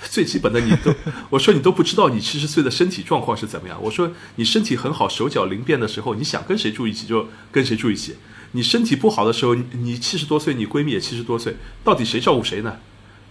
[0.09, 0.95] 最基本的，你都
[1.29, 3.77] 我说你都不知道你七十岁的身体状况是怎么样。
[3.83, 8.15] 我说你身体很好，手脚灵便的时候，你想跟谁住一起就跟谁住一起。
[8.53, 12.77] 你身体不好的时候，你七十多岁，你闺蜜也七十多岁，到底谁照顾谁呢？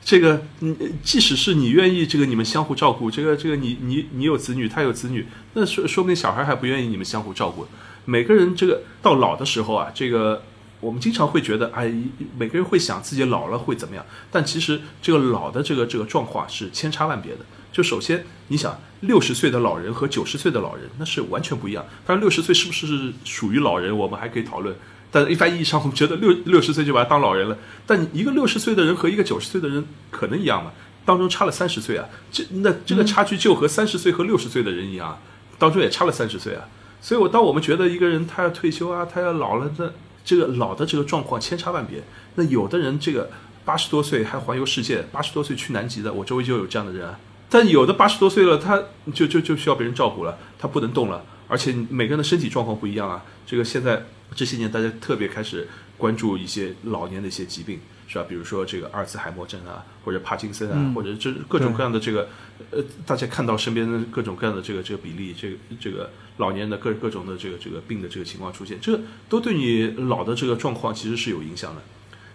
[0.08, 7.66] 这个，嗯，即使是你愿意，这个你们相互照顾，这个这个你你你有子女，他有子女，那说说不定小孩还不愿意你们相互照顾。
[8.06, 10.42] 每个人这个到老的时候啊，这个。
[10.80, 11.92] 我们经常会觉得，哎，
[12.38, 14.06] 每个人会想自己老了会怎么样？
[14.30, 17.40] 但其实这个老的这个这个状况是千差万别的。
[17.72, 21.84] 就首先，你想六十岁的老人和九十岁的老人，那是完全不一样。
[22.06, 24.72] 当然，六十岁是不是属于老人，我们还可以讨论。
[25.10, 27.56] 但一般意义上，我们觉得六六十岁就把他当老人了。
[27.86, 30.72] 但一个六十岁的人和一个九十岁的人可能一样吗？
[31.04, 35.18] 当中差了三十岁啊，这那这个差距就和三十岁和六十岁的人一样，
[35.58, 36.68] 当中也差了三十岁啊。
[37.00, 39.90] 所以，我当我们觉得一个人他要退休啊，他要老了，那。
[40.24, 42.02] 这个老的这个状况千差万别，
[42.34, 43.30] 那有的人这个
[43.64, 47.08] 八十多岁还环游世界，八十多岁去南极的，我周围就有这样的人。
[47.48, 48.78] 但有的八十多岁了，他
[49.14, 53.24] 就就就需要别人照顾了，他不能动了，而且每个人的身体状况不一样啊。
[53.46, 57.80] 这个现在这些年大家特别开始关注一些老年的一些疾病。
[58.10, 58.24] 是吧？
[58.26, 62.26] 比如说这个阿尔茨海默症啊，或者帕金森啊，或者这各种各样的这个，
[62.70, 71.82] 呃，大家看到身边的各种各样的这个这个比例，这个这个老年的各各种的这个这个病的这个情况出现，这都对你老的这个状况其实是有影响的。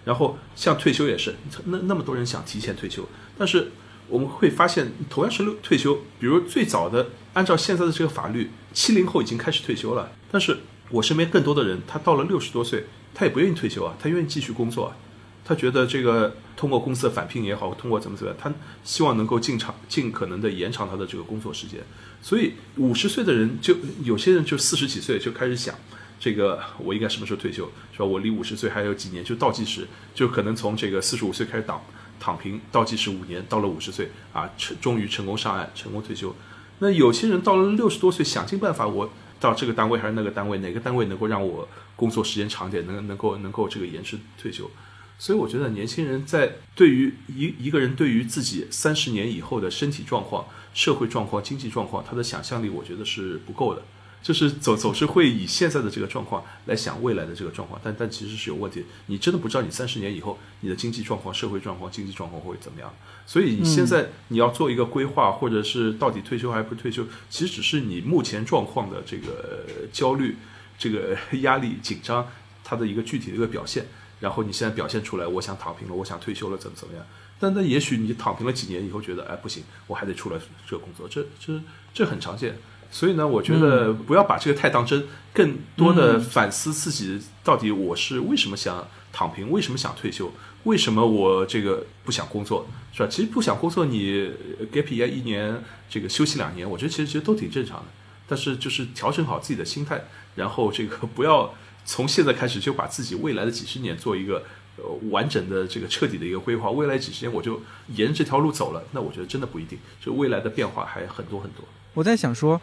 [0.06, 1.34] 然后像退休也是，
[1.66, 3.72] 那那么多人想提前退休，但是
[4.08, 10.60] 我们会发现，同样是退休，比如最早的按照现在的这个法律，七零后已经开始退休了，但是
[10.94, 14.96] 我身边更多的人，他到了六十多岁，他也不愿意退休啊，他愿意继续工作啊。
[15.44, 18.54] 他觉得这个通过公司的返聘也好，通过怎么怎么样，他
[18.84, 21.80] 希望能够尽长尽可能的延长他的这个工作时间。
[22.22, 25.74] 所以五十岁的人就有些人就四十几岁就开始想，
[26.20, 27.68] 这个我应该什么时候退休？
[27.92, 28.06] 是吧？
[28.06, 31.82] 我离五十岁还有几年，就倒计时，就可能从这个四十五岁开始躺
[32.20, 36.36] 躺平，倒计时五年，到了五十岁啊，成终于成功上岸，成功退休。
[36.78, 39.10] 那有些人到了六十多岁，想尽办法，我
[39.44, 44.72] 到这个单位还是那个单位，哪个单位能够让我工作时间长点，能能够能够这个延迟退休？
[45.20, 53.84] 所以我觉得年轻人在对于一一个人对于自己三十年以后的身体状况、社会状况、经济状况，他的想象力我觉得是不够的，
[54.24, 58.86] 就是总总是会以现在的这个状况来想未来的这个状况，但但其实是有问题。
[59.08, 62.92] 你真的不知道你三十年以后你的经济状况、社会状况、经济状况会怎么样。
[63.26, 70.38] 所以你现在你要做一个规划，或者是到底退休还是不退休，其实只是你目前状况的这个焦虑、
[70.78, 72.26] 这个压力、紧张
[72.64, 73.86] 它的一个具体的一个表现。
[74.22, 77.06] 然后你现在表现出来，我想躺平了，我想退休了，怎么怎么样？
[77.42, 81.60] 但那也许你躺平了几年以后，觉得哎不行，我还得出来这个工作，这这
[81.94, 82.58] 这很常见。
[82.94, 85.04] 所以呢，我觉得不要把这个太当真，
[85.34, 90.32] 更多的反思自己到底我是为什么想躺平，为什么想退休，
[90.66, 93.10] 为什么我这个不想工作，是吧？
[93.10, 94.30] 其实不想工作，你
[94.72, 97.86] gap year 一年，这个休息两年，我觉得其实其实都挺正常的。
[98.28, 101.54] 但是就是调整好自己的心态，然后这个不要。
[101.86, 104.42] 从现在开始就把自己未来的几十年做一个
[104.78, 111.66] 呃完整的这个彻底的一个规划，未来几十年我就沿着这条路走了，那我觉得真的不一定，就未来的变化还很多很多。
[111.94, 112.60] 我在想说，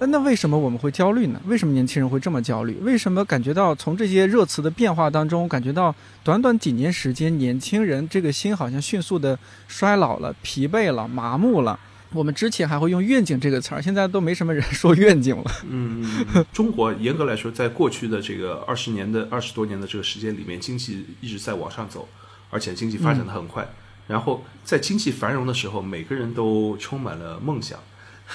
[0.00, 1.40] 那为什么我们会焦虑呢？
[1.46, 2.74] 为什么年轻人会这么焦虑？
[2.82, 11.78] 为什么感觉到从这些热词的变化当中，感觉到短短几年时间，年轻人这个心好像迅速的衰老了、疲惫了、麻木了？
[12.12, 15.44] 我们之前还会用愿景这个词儿，现在都没什么人 说愿景了。
[15.68, 22.06] 嗯，中国严格来说，在过去的这个二十年的二十多年的这个时间里面，经济一直在往上走，
[22.50, 23.66] 而且经济发展的很快。
[24.06, 27.80] 然后在经济繁荣的时候，每个人都充满了梦想，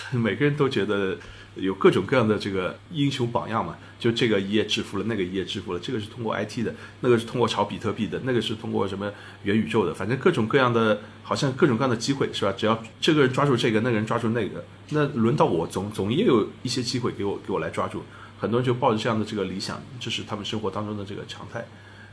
[0.11, 1.17] 每个人都觉得。
[1.55, 9.11] 有各种各样的这个英雄榜样嘛，就这个一夜致富了，那个一夜致富了，这个是通过 IT 的，那个是通过炒比特币的，那个是通过什么
[9.43, 12.53] 元宇宙的，反正各种各样的，好像各种各样的机会是吧？
[12.55, 18.03] 只要这个人抓住这个，那个人抓住那个，那轮到我总总也有一些机会给我给我来抓住。
[18.39, 21.65] 很多人就抱着这样的这个理想，这是他们生活当中的这个常态。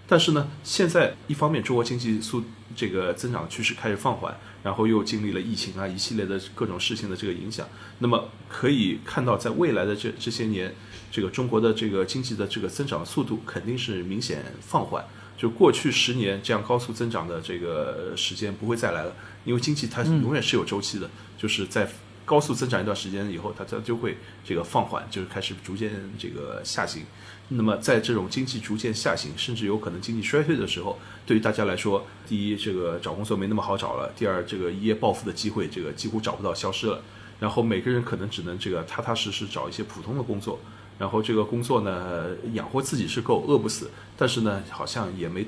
[0.08, 2.42] 但是呢，现在一方面中国经济速
[2.74, 4.36] 这个增长趋势开始放缓，
[4.66, 7.64] 然后又经历了疫情啊一系列的各种事情的这个影响，
[8.00, 10.74] 那么可以看到，在未来的这这些年，
[11.08, 15.04] 这个中国的这个经济的这个增长速度肯定是明显放缓。
[15.38, 19.14] 就过去十年这样高速增长的这个时间不会再来了，
[19.44, 21.08] 因为经济它永远是有周期的，
[21.38, 21.88] 就是在
[22.24, 27.04] 高速增长一段时间以后，它它就会这个放缓，就是开始逐渐这个下行。
[27.48, 37.00] 那么在这种经济逐渐下行，甚至有可能经济衰退的时候，对于大家来说，第一，这个找工作没那么好找了；第二，这个一夜暴富的机会，这个几乎找不到，消失了。
[37.38, 40.58] 然后每个人可能只能这个踏踏实实找一些普通的工作，
[40.98, 45.46] 然后这个工作呢养活自己是够，饿不死，但是呢好像也没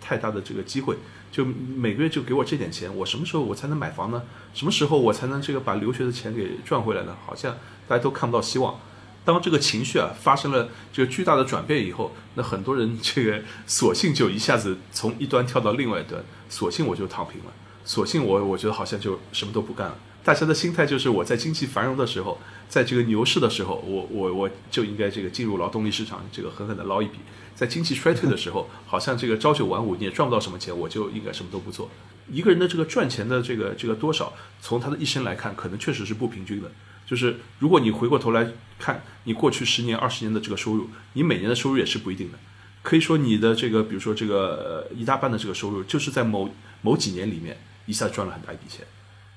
[0.00, 0.96] 太大的这个机会。
[1.30, 4.22] 就每个月就给我这点钱，我什么时候我才能买房呢？
[4.52, 7.14] 什么时候我才能这个把留学的钱给赚回来呢？
[7.24, 7.54] 好像
[7.86, 8.80] 大家都看不到希望。
[9.26, 17.52] 当这个情绪啊发生了这个巨大的转变以后，那很多人这个索性就一下子从一端跳到另外一端，索性我就躺平了，
[17.84, 19.98] 索性我我觉得好像就什么都不干了。
[20.22, 27.18] 大家的心态就是我在经济繁荣的时候，在这个牛市的时候，我我我就应该这个进入劳动力市场，这个狠狠的捞一笔。
[27.54, 31.90] 在经济衰退的时候，好像这个朝九晚五你也赚不到什么钱，我就应该什么都不做。
[32.30, 36.70] 一个人的这个赚钱的这个这个多少，从他的一生来看，可能确实是不平均的。
[37.06, 38.48] 就是如果你回过头来
[38.78, 42.38] 看你过去十年、二十年的这个收入，你每年的收入也是不一定的。
[42.82, 48.86] 可以说你的这个，比如说这个一大半的这个收入，就是在某某几年里面一下赚了很大一笔钱，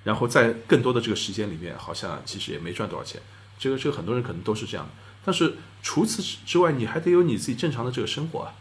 [0.03, 3.21] 然后在更多的这个时间里面，好像其实也没赚多少钱。
[3.57, 4.91] 这个这个很多人可能都是这样的。
[5.25, 8.53] 但是除此之外，你还得有你自己正常的这个生活啊，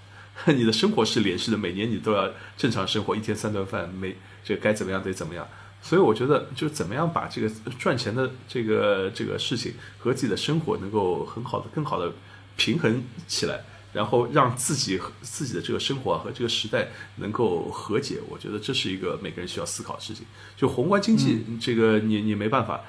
[0.52, 5.46] 你的生活是连续的，每年你都要正常生活，一天三顿饭，每这该怎么样得怎么样。
[5.80, 7.48] 所以我觉得，就怎么样把这个
[7.78, 12.12] 赚钱的这个这个事情和自己的生活能够很好的、更好的
[12.56, 13.60] 平衡起来，
[13.92, 20.26] 然后让自己和自己的这个生活和这个时代能够和解，我觉得这是一个每个人需要思考的事情。
[20.56, 22.80] 就宏观经济，这个你你没办法。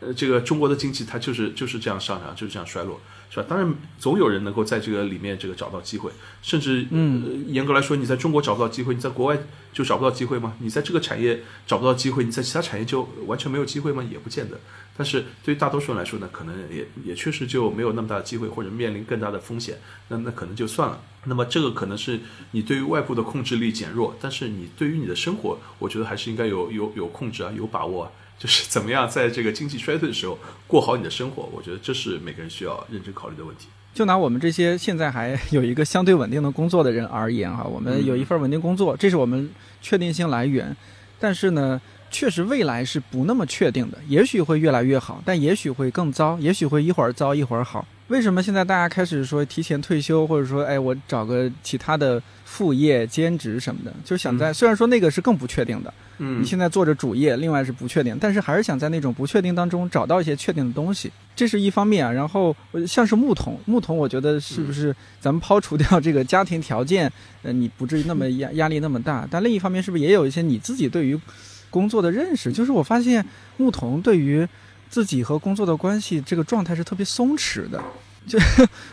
[0.00, 3.00] 呃，这个中国的经济它就是就是这样上涨，就是这样衰落，
[3.30, 3.46] 是吧？
[3.48, 6.10] 当然，总有人能够在这个里面这个找到机会，
[6.42, 9.38] 甚至，嗯，严格来说，你在中国找不到机会，你在国外
[9.72, 10.54] 就找不到机会吗？
[10.60, 14.02] 你在这个产业找不到机会，你在其他产业就完全没有机会吗？
[14.10, 14.58] 也不见得。
[14.96, 21.00] 但是对于大多数人来说呢，可能也也确实就没有那么大的机会，或者面临更大的风险，那那可能就算了。
[21.24, 22.18] 那么这个可能是
[22.52, 28.10] 你对于外部的控制力减弱，但是你对于你的生活，我觉得还是应该有有有控制啊，有把握啊。
[28.38, 33.66] 就是怎么样在这个经济衰退的时候过好你的生活，我觉得这是每个人需要认真考虑的问题。
[33.94, 39.50] 就拿我们这些现在还 有一个相对稳定的工作的人而言，哈，我们有一份稳定工作，这是我们
[39.82, 40.76] 确定性来源。
[41.18, 41.80] 但是呢，
[42.12, 47.84] 确实未来是不那么确定的，也许会越来越好，但也许会更糟，也许会一会儿糟一会儿好。
[48.08, 55.92] 为什么现在大家开始说提前退休，或者说，哎，我找个其他的副业、兼职什么的，就想在虽然说那个是更不确定的。
[56.16, 62.10] 嗯，你现在做着主业，另外是不确定，但是还是想在那种不确定当中找到一些确定的东西，这是一方面啊。
[62.10, 62.56] 然后
[62.86, 69.28] 像是牧童，牧童，我觉得是不是咱们抛除掉这个家庭条件，呃，你不至于那么压压力那么大。
[69.30, 71.20] 但另一方面，是不是也有一些你自己对于
[71.68, 72.50] 工作的认识？
[72.50, 73.24] 就是我发现
[73.58, 74.48] 牧童对于
[74.90, 77.82] 自己和工作的关系这个状态是特别松弛的。
[78.28, 78.38] 就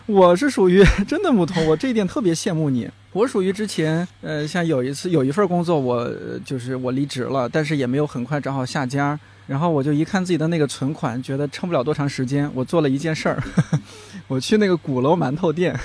[0.06, 2.90] 我是属于真的木头，我这一点特别羡慕你。
[3.12, 6.10] 我属于之前，呃，像有一次有一份工作，我
[6.46, 9.20] 就是我离职了，但是也没有很快找好下家。
[9.48, 12.50] 然后我就一看自己的那个存款，觉得撑不了多长时间。
[12.54, 13.44] 我做了一件事儿，
[14.28, 15.78] 我去那个鼓楼馒头店，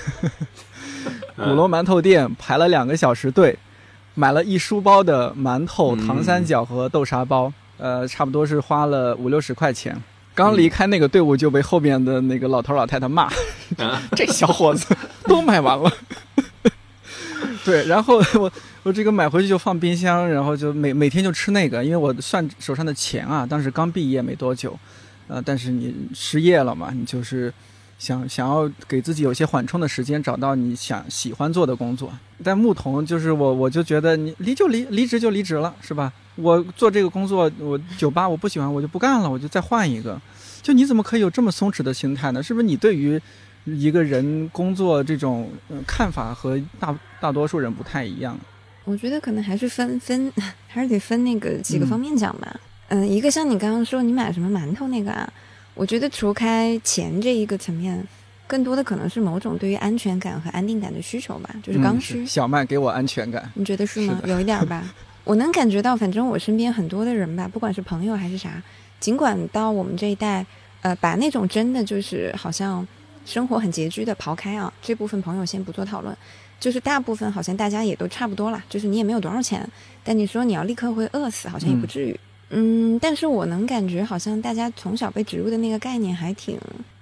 [1.35, 3.59] 鼓楼馒头店排了两个小时队，
[4.15, 7.51] 买了一书包的馒头、糖三角和豆沙包，
[7.81, 9.97] 呃，差不多是花了五六十块钱。
[10.35, 13.27] 刚离开那个队伍，就被后面的那个老头老太太骂
[14.15, 15.91] ：“这小伙子 都买完了。”
[17.65, 18.51] 对，然后我
[18.83, 24.77] 我这个买回去就放冰箱，然后就每每天就吃那个，因为我算手上的钱啊，当时刚毕业没多久，
[25.27, 27.51] 呃，但是你失业了嘛，你就是
[27.97, 32.13] 想想要给自己有些缓冲的时间，找到你想喜欢做的工作。
[32.43, 36.11] 但牧童就是我，我就觉得你离就离，离职就离职了，是吧？
[36.41, 40.19] 我做这个工作，我酒吧我不喜欢，我就不干了，我就再换一个。
[40.61, 42.41] 就你怎么可以有这么松弛的心态呢？
[42.41, 43.21] 是不是你对于？
[43.65, 45.47] 一个人工作这种
[45.85, 48.35] 看法和大大多数人不太一样。
[48.85, 50.33] 我觉得可能还是分 分，
[50.67, 52.59] 还是得分那个几个方面讲吧。
[52.87, 55.31] 嗯，一个像你刚刚说你买什么馒头那个啊，
[55.75, 58.03] 我觉得除开钱这一个层面，
[58.47, 62.25] 更多的可能是某种对于安全感和安定感的需求吧，就是刚需。
[62.25, 64.19] 小麦给我安全感，你觉得是吗？
[64.25, 64.83] 有一点吧，
[65.31, 68.61] 我能感觉到，反正我身边很多的人吧，不管是朋友还是啥，
[68.99, 70.45] 尽管到我们这一代，
[70.81, 72.85] 呃，把那种真的就是好像。
[73.23, 76.17] 生活很拮据的，刨开啊这部分朋友先不做讨论，
[76.59, 79.63] 就是大部分好像大家也都差不多啦，就是你也没有多少钱，
[80.03, 82.19] 但你说你要立刻会饿死，好像也不至于。
[82.49, 86.59] 嗯，但是我能感觉好像大家从小被植入的那个概念还挺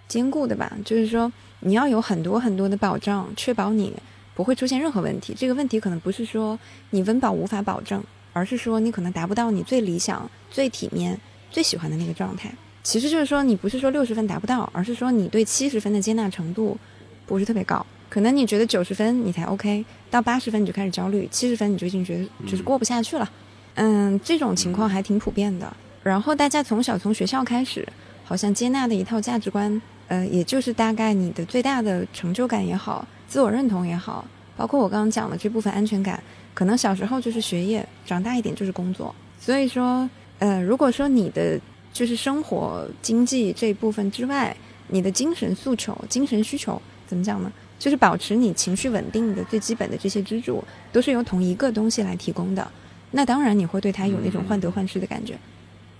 [0.09, 3.93] 坚固的吧，就是说你要有很多很多的保障，确保你
[4.35, 5.33] 不会出现任何问题。
[5.35, 6.59] 这个问题可能不是说
[6.89, 8.03] 你温饱无法保证，
[8.33, 11.19] 而是说你可能达不到你最理想、最体面、
[11.49, 12.51] 最喜欢的那个状态。
[12.83, 16.77] 其实就是说你不是说六十分达不到，而是说你对七十分的接纳程度
[17.25, 17.85] 不是特别高。
[18.09, 23.29] 可能你觉得九十分你才 OK，到八十分你就开始焦虑，七十分你就已经觉得就是过不下去了。
[23.75, 25.71] 嗯，这种情况还挺普遍的。
[26.01, 27.87] 然后大家从小从学校开始，
[28.23, 34.25] 好像接纳的一套价值观，呃，也就是大概你的最大的成就感也好，自我认同也好，
[34.57, 36.23] 包括我刚刚讲的这部分安全感，
[36.59, 39.15] 可能小时候就是学业，长大一点就是工作。
[39.39, 41.57] 所以说，呃，如果说你的
[41.93, 44.53] 就是生活经济这一部分之外，
[44.89, 47.49] 你的精神诉求、精神需求怎么讲呢？
[47.79, 52.69] 就是保持你情绪稳定的最基本的这些支柱，都是由同一个东西来提供的。
[53.11, 55.39] 那当然你会对他有那种患得患失的感觉，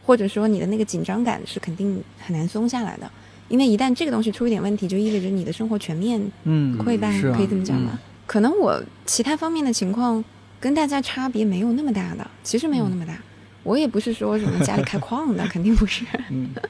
[0.06, 3.10] 或者说你的那个紧张感是肯定很难松下来的。
[3.48, 7.98] 因为一旦这个东西出一点问题，就意味着你的生活全面嗯溃败，可以这么讲吧？
[8.28, 10.22] 可能我其他方面的情况
[10.60, 13.18] 跟大家差别没有那么大的，其实没有那么大。
[13.64, 16.06] 我也不是说什么家里开矿的，肯定不是。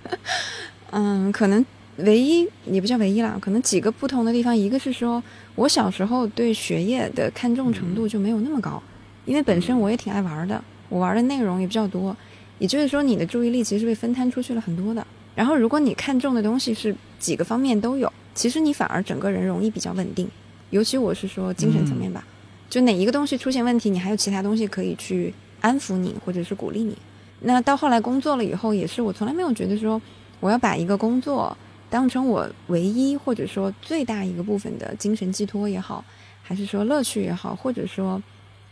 [0.91, 1.65] 嗯，可能。
[2.03, 5.21] 唯一也不叫唯一啦，可能几个不同的地方，一个是说
[5.55, 8.81] 我小时候对学业的看重程度就没有那么高，
[9.25, 12.15] 因为本身我也挺爱玩的，我玩的内容也比较多，
[12.57, 15.05] 也就是说你的注意力其实被分摊出去了很多的。
[15.35, 20.25] 然后如果你看重的东西是几个方面都有，其实你反而整个人容易比较稳定，
[20.69, 22.23] 尤其我是说精神层面吧，
[22.69, 26.97] 就哪一个东西出现问题，你还有其他东西可以去安抚你或者是鼓励你。
[27.41, 30.01] 那到后来工作了以后，也是我从来没有觉得说
[30.39, 31.55] 我要把一个工作。
[31.91, 36.05] 当成我唯一或者说最大一个部分的精神寄托也好，
[36.43, 38.21] 还是说乐趣也好，或者说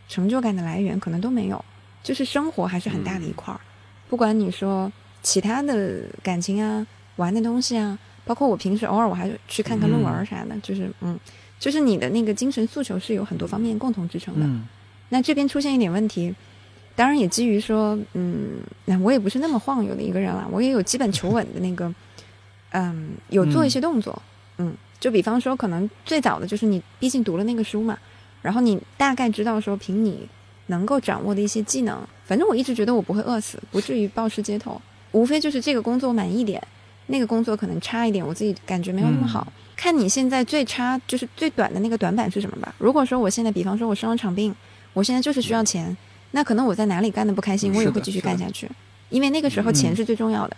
[0.07, 1.65] 成就感的来源，可能都没有。
[2.03, 3.59] 就是生活还是很大的一块儿。
[4.07, 4.91] 不管你说
[5.23, 6.85] 其他的感情啊、
[7.15, 11.19] 玩的东西啊，包括我平时偶尔我还去看看论文啥的，就是嗯，
[11.59, 14.47] 就是你的那个精神诉求是有很多方面共同支撑的。
[15.09, 16.33] 那这边出现一点问题，
[16.95, 21.93] 当然也基于说，嗯，那我也不是那么晃悠的一个人了，我也有基本求稳的那个。
[22.71, 24.21] 嗯，有做一些动作，
[24.57, 27.97] 嗯，就比方说，可能最早的就是你毕竟读了那个书嘛，
[28.41, 30.27] 然后你大概知道说，凭你
[30.65, 34.79] 能够掌握的一些技能，反正我一直觉得我不会饿死，不至于暴尸街头，
[35.13, 36.61] 无非就是这个工作满意点，
[37.05, 39.47] 那个工作可能差一点，我自己感觉没有那么好。
[39.77, 42.75] 看你现在最差就是最短的那个短板是什么吧。
[42.79, 44.53] 如果说我现在，比方说我生了场病，
[44.91, 45.95] 我现在就是需要钱，
[46.31, 48.67] 那可能我在哪里干的不开心，我也会继续干下去，
[49.09, 50.57] 因为那个时候钱是最重要的。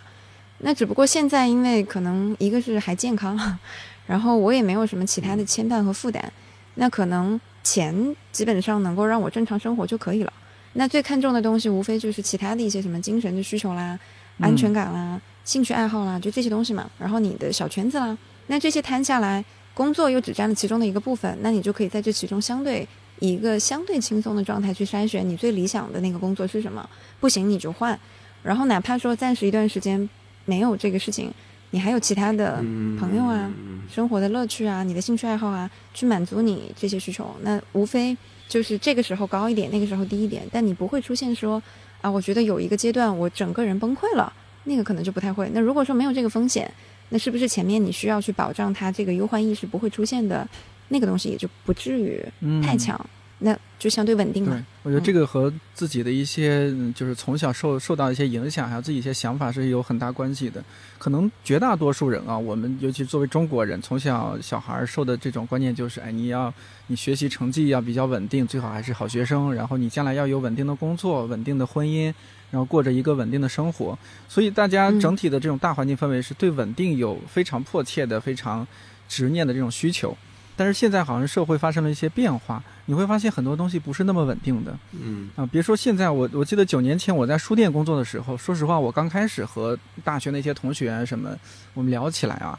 [0.62, 3.38] 那只不过现在，因为可能一个是还健康，
[4.06, 6.32] 然后我也没有什么其他的牵绊和负担，
[6.74, 10.32] 那可能钱基本上能够让我正常生活就可以了。
[10.72, 13.98] 那最看重的东西，无非就是其他的一些什么精神的需求啦、
[14.38, 16.88] 安全感啦、兴趣爱好啦，就这些东西嘛。
[16.98, 18.16] 然后你的小圈子啦，
[18.50, 22.86] 那这些摊下来，工作又只占了其中的一个部分，那你就可以在这其中相对
[23.20, 26.86] 以一个相对轻松的状态去筛选你最理想的那个工作是什么。
[27.20, 27.96] 不行你就换，
[28.42, 30.08] 然后哪怕说暂时一段时间。
[30.46, 31.32] 没有这个事情，
[31.70, 32.56] 你还有其他的
[32.98, 33.52] 朋友啊，
[33.92, 37.32] 生活的乐趣啊，你的兴趣爱好啊，去满足你这些需求。
[37.42, 38.16] 那无非
[38.48, 41.62] 就是这个时候高一点，那个时候低一点，但你不会出现说
[42.00, 44.32] 啊，我觉得有一个阶段我整个人崩溃了，
[44.64, 45.48] 那个可能就不太会。
[45.52, 46.72] 那如果说没有这个风险，
[47.10, 50.48] 那是不是前面你需要去保障他这个忧患意识不会出现的
[50.88, 52.24] 那个东西也就不至于
[52.62, 52.98] 太强？
[53.42, 54.52] 那就相对稳定了。
[54.52, 60.62] 对，我觉得这个和自己的一些，就是从小受受到一些影响，还有自己一些想法是有很大关系的。
[60.98, 66.52] 可能绝大多数人啊，我们尤其作为中国人，从小小孩受的这种观念就是，哎，你要
[66.88, 72.12] 你学习成绩要比较稳定，最好还是好学生，然后你将来要有稳定的工作、稳定的婚姻，
[72.50, 73.98] 然后过着一个稳定的生活。
[74.28, 78.66] 所以大家整体的这种大环境氛围是对稳定有非常迫切的、非常
[79.08, 80.16] 执念的这种需求。
[80.56, 84.78] 但是现在好像社会发生了一些变化，你会发现很多东西不是那么稳定的。
[84.92, 91.34] 嗯啊，别说现在，我我记得九年前我在书店工作的时候，说实话，我刚开始和大学那些同学什么，
[91.72, 92.58] 我们聊起来啊，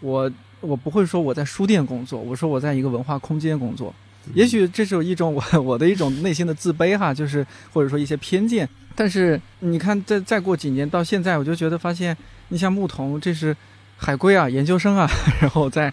[0.00, 3.94] 我我不会说我在书店工作，我说我在一个文化空间工作。
[4.34, 8.68] 也许这是一种我 我的一种内心的自卑哈，就是或者说一些偏见。
[8.94, 12.16] 但是你看，再再过几年到现在，我就觉得发现，
[12.48, 13.56] 你像牧童，这是
[13.96, 15.08] 海归啊，研究生啊，
[15.40, 15.92] 然后在。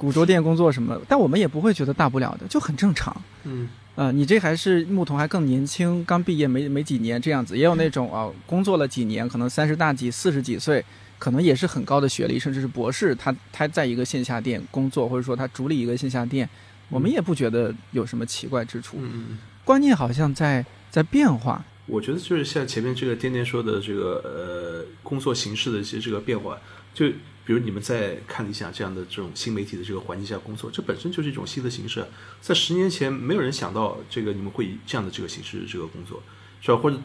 [0.00, 3.20] 古着店工作什么，但我们也不会觉得大不了的，就很正常。
[3.42, 10.84] 嗯，呃，你这还是牧童，还更年轻，刚毕业没没几年这样子，也有那种啊，工作了几年，可能三十大几、四十几岁，
[11.18, 16.48] 可能也是很高的学历，甚至是博士，他他在一个线下店工作，或者说他主理一个线下店，
[16.88, 18.98] 我们也不觉得有什么奇怪之处。
[19.00, 21.64] 嗯观念好像在在变化。
[21.86, 26.58] 我觉得就是像前面这个颠颠说的这个呃工作形式的一些这个变化，
[26.94, 27.06] 就。
[27.48, 32.04] 比如你们在看理想这样的这种新媒体的这个环境下工作，这本身就是一种新的形式。
[32.42, 36.22] 在十年前，没有人想到这个你们会以这样的这个形式这个工作，
[36.60, 36.76] 是吧？
[36.76, 36.98] 或者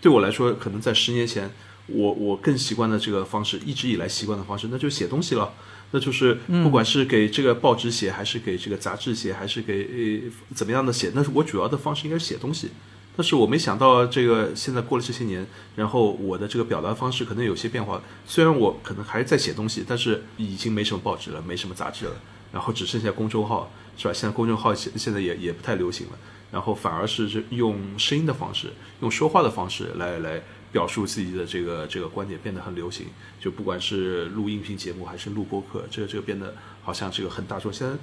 [0.00, 1.48] 对我来说，可能在十年前，
[1.86, 5.54] 我我更习惯的这个方式，一直以来习惯的方式，那就写东西了。
[5.90, 12.70] 那就是不管是给这个报纸写，还是给这个杂志写，还是给呃怎么样的写，那是我主要的方式应该是写东西。
[13.16, 18.02] 但是我没想到这个现在过了这些年，然后我的这个表达方式可能有些变化。
[18.26, 22.20] 虽然我可能还在写东西，但是已经没什么报纸了，没什么杂志了，
[22.52, 24.12] 然后只剩下公众号，是吧？
[24.12, 26.18] 现在公众号现现在也也不太流行了，
[26.50, 30.42] 然后反而是用声音的方式，用说话的方式来来。
[30.74, 33.06] 表述自己的这个这个观点变得很流行，
[33.38, 36.52] 就不管是录音频节目还是录播客，这个这个变得
[36.82, 37.72] 好像这个很大众。
[37.72, 37.94] 现在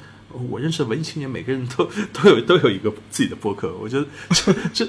[0.49, 3.76] 我认识的文艺青年，每个人都 都有都有一个自己的播客。
[3.76, 4.07] 我觉得
[4.72, 4.88] 这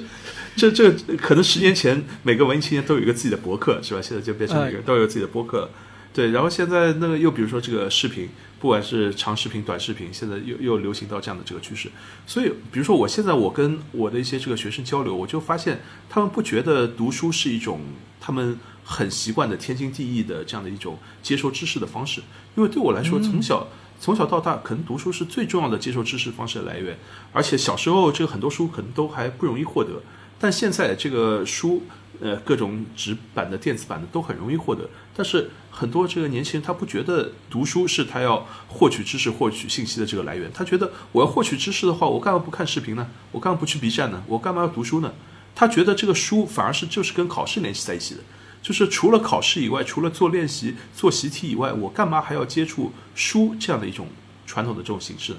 [0.55, 4.01] 这这这可能十年前每个文艺青年都有一个自己的博客，是吧？
[4.01, 5.69] 现在就变成每个人都有自己的播客。
[6.15, 8.29] 对，然后现在那个又比如说这个视频，
[8.63, 11.91] 不管是长视频、短视频，现在又又流行到这样的这个趋势。
[12.29, 17.81] 所以，比如说我现在我跟我的一些这个学生交流，我就发现他们不觉得读书是一种
[18.21, 22.23] 他们很习惯的天经地义的这样的一种接受知识的方式。
[22.55, 23.67] 因为对我来说，从小
[23.99, 26.97] 从小到大，可能读书是最重要的接受知识方式的来源。
[27.33, 30.01] 而且小时候这个很多书可能都还不容易获得，
[30.39, 31.83] 但现在这个书。
[32.23, 43.09] 呃，各种纸版的、电子版的都很容易获得，但是很多这个年轻人他不觉得读书是他要获取知识、获取信息的这个来源，他觉得我要获取知识的话，我干嘛不看视频呢？
[43.33, 44.23] 我干嘛不去 B 站呢？
[44.29, 45.13] 我干嘛要读书呢？
[45.57, 48.21] 他觉得这个书反而是就是跟考试联系在一起的，
[48.63, 54.07] 就是除了考试以外，除了做练习、做习题以外，我干嘛还要接触书这样的一种
[54.47, 55.35] 传统的这种形式？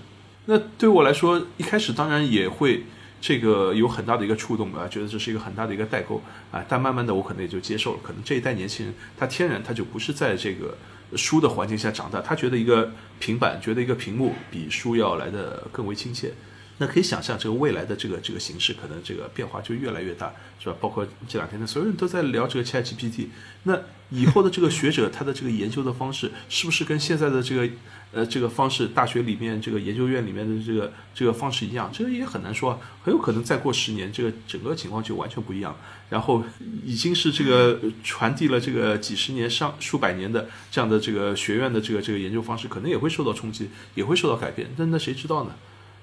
[0.48, 2.84] 那对我来说，一开始当然也会。
[3.26, 6.22] 这个有很大的一个触动啊，觉得这是一个很大的一个代沟
[6.52, 8.00] 啊，但慢慢的我可能也就接受了。
[8.04, 10.78] 可能这一代年轻人他天然他就不是在这个
[11.16, 16.34] 书的环境下长大，他觉得一个平板，觉得一个屏幕比书要来的更为亲切。
[16.80, 20.76] 那可以想象，这个未来的这个这个形式可能这个变化就越来越大，是吧？
[20.82, 23.28] 包括这两天的所有人都在聊这个 ChatGPT，
[23.64, 27.74] 那以后的这个学者他的这个研究的方式是不是跟现在的这个？
[28.14, 35.76] 呃，这个方式，大学里面这个研究院里面的这个这个方式一样，这个也很难说，很有可能再过十年，这个整个情况就完全不一样。
[36.10, 36.44] 然后
[36.86, 44.70] 已经是这个传递了这个几十年、上数百年的这样的这个学院的这个这个研究方式，可能也会受到冲击，也会受到改变。
[44.78, 45.56] 那那谁知道呢？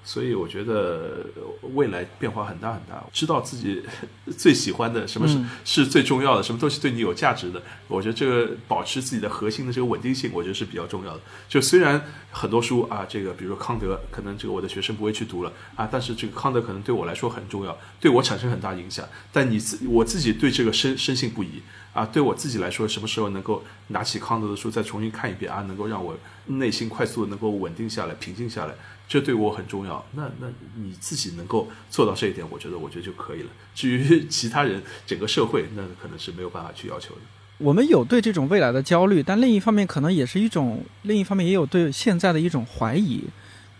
[0.03, 1.25] 所以我觉得
[1.73, 3.03] 未来变化很大很大。
[3.13, 3.83] 知道自己
[4.37, 7.61] 最喜欢的什么是是最重要的，什么东西对你有价值的。
[7.87, 11.21] 我觉得这个保持自己的核心的这个稳定性，我觉得是比较重要的。
[11.47, 19.07] 就虽然很多书啊，这个比如说康德，可能这个我的学生不会去读了啊，但是这个康德可能对我来说很重要，对我产生很大影响。
[19.31, 21.61] 但你自我自己对这个深深信不疑
[21.93, 28.73] 啊，对我自己来说，什么时候能够拿起康德的书再重新看一遍啊，能够让我内心快速的能够稳定下来、平静下来。
[29.11, 30.01] 这对我很重要。
[30.13, 33.49] 那那你自己能够做到这一点，我觉得我觉得就可以了。
[33.75, 37.21] 至于 其他人，整个社会，那可能是没有办法去要求的。
[37.57, 43.25] 我们有对这种未来的焦虑，但另一方面可能也是一种，另一方面也有对现在的一种怀疑。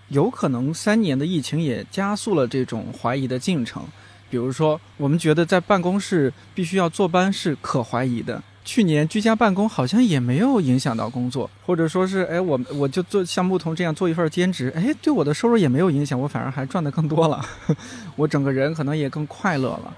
[0.09, 3.81] 有可能三年的疫情也加速了这种怀疑的进程。
[4.29, 8.43] 比如说，我们觉得在办公室必须要坐班是可怀疑的。
[8.63, 17.43] 去年居家办公好像也没有影响到工作，或者说是，哎，我我就做像牧童这样做一份兼职，哎，对我的收入也没有影响，我反而还赚得更多了，
[18.15, 19.93] 我整个人可能也更快乐了。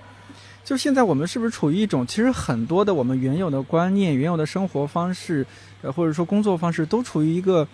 [0.63, 5.45] 就现在我们是不是处于一种，其实很多的我们原有的观念、原有的生活方式，
[5.81, 7.67] 呃，或者说工作方式，都处于一个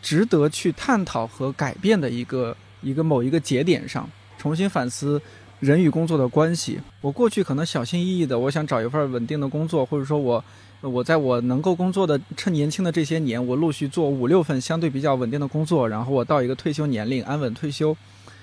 [0.00, 4.08] 值得去探讨和改变的一个一个某一个节点上，
[4.38, 5.20] 重新反思。
[5.60, 10.44] 人与工作的关系，我过去可能小心翼翼的，我想找一份稳定的工作，或者说我，
[10.80, 17.96] 我在我能够工作的趁年轻的这些年，我陆续做五六份相对比较稳定的工作，然后我到一个退休年龄安稳退休。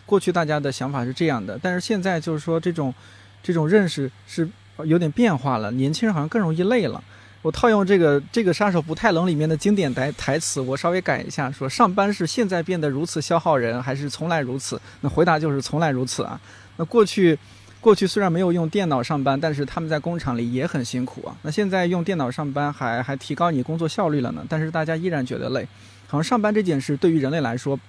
[0.05, 2.93] 过去大家的想法是这样的，但是现在就是说这种，
[3.41, 4.47] 这种认识是
[4.83, 7.01] 有点变化了，年轻人好像更容易累了。
[7.41, 14.81] 我套用这个这个杀手不太冷里面的经典台台词，我稍微改一下，说上班是现在变得如此消耗人，还是从来如此？
[14.99, 16.41] 那回答就是从来如此啊。
[16.77, 17.37] 那过去，
[17.79, 21.35] 过去虽然没有用电脑上班，但是他们在工厂里也很辛苦啊。
[21.41, 25.67] 那现在用电脑上班还还提高你工作效率了呢，但是大家依然觉得累。
[26.07, 27.79] 好像上班这件事对于人类来说，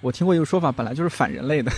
[0.00, 1.72] 我听过一个说法，本来就是反人类的。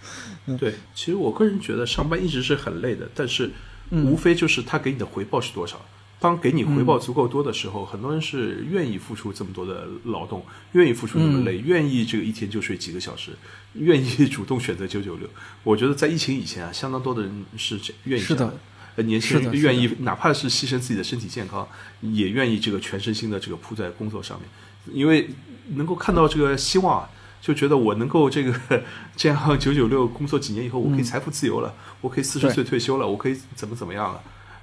[0.58, 3.50] 对，其实我个人觉得上班一直是很累的，但是
[3.90, 5.80] 无非就是他给你的回报是多少。
[6.20, 13.30] 当给你回报足够多的时候，很多人是愿意付出这么多的劳动，愿意付出那么累，愿意这个一天就睡几个小时，
[13.74, 15.28] 愿意主动选择九九六。
[15.62, 18.52] 我觉得在疫情以前啊，相当多的人是愿意这样
[18.96, 21.68] 的，年轻人愿意哪怕是牺牲自己的身体健康，
[22.00, 24.48] 也愿意这个全身心的这个扑在工作上面，
[24.92, 25.30] 因为
[25.76, 27.08] 能够看到这个希望，
[27.40, 28.52] 就觉得我能够这个
[29.16, 34.20] 这样九九六工作几年以后，我可以财富自由了，我可以四十岁退休了，我可以怎么怎么样了。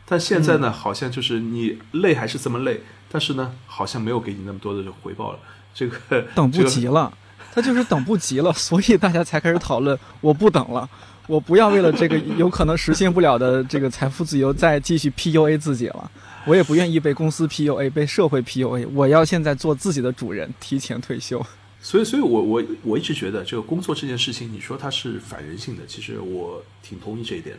[0.08, 2.82] 但现在呢，好像就是你累还是这么累，
[3.12, 5.40] 但是呢，好像没有给你那么多的回报了。
[5.74, 5.98] 这个
[6.36, 7.12] 等不及了，
[7.54, 9.98] 他就是等不及了，所以大家才开始讨论。
[10.22, 10.88] 我不等了，
[11.28, 16.12] 我不要为了这个有可能实现不了的这个财富自由再继续 PUA 自己了。
[16.46, 18.88] 我也不愿意被公司 PUA，被社会 PUA。
[18.94, 21.44] 我要现在做自己的主人，提前退休。
[21.82, 27.58] 所以，所以我我我一直觉得，这个工作这件事情，你说它是反人性的，其实我挺同意这一点。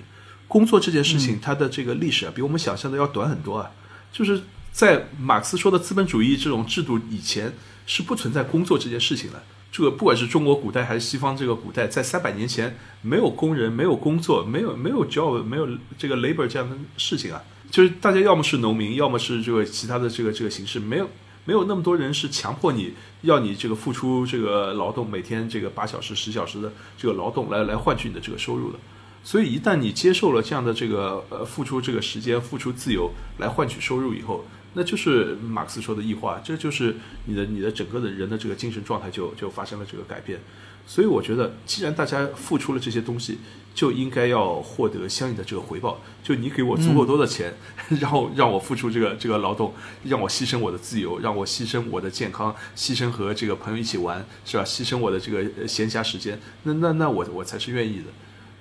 [0.49, 3.71] 工作这件事情，它的这个历史啊，比我们想象的要短很多啊。
[4.13, 4.43] 就是
[4.73, 7.53] 在马克思说的资本主义这种制度以前，
[7.87, 9.43] 是不存在工作这件事情的。
[9.73, 15.69] 这个不管是中国古代还是西方这个古代，在三百年前，没有工人，没有工作，没有没有 job，没有
[15.99, 17.43] 这个 labor 这样的事情啊。
[17.71, 21.11] 就是大家要么是农民，要么是这个其他的这个这个形式，没有
[21.45, 28.79] 没有那么多人是强迫你要你这个付出这个劳动，每天这个八小时、十小时的这个劳动来来换取你的这个收入的。
[29.27, 40.39] 所以一旦你接受了这样的这个呃付出这个时间、付出自由来换取收入以后，那就是马克思说的异化，这就是你的你的整个的人的这个精神状态就就发生了这个改变。
[40.87, 43.39] 所以我觉得，既然大家付出了这些东西。
[43.77, 46.01] 就应该要获得相应的这个回报。
[46.25, 47.53] 就你给我足够多的钱，
[48.01, 49.75] 然后让我付出这个这个劳动，
[50.05, 54.65] 让我牺牲我的自由，让我牺牲我的健康，牺牲和这个朋友一起玩，是吧？
[54.65, 58.05] 牺牲我的这个闲暇时间，那那那我我才是愿意的。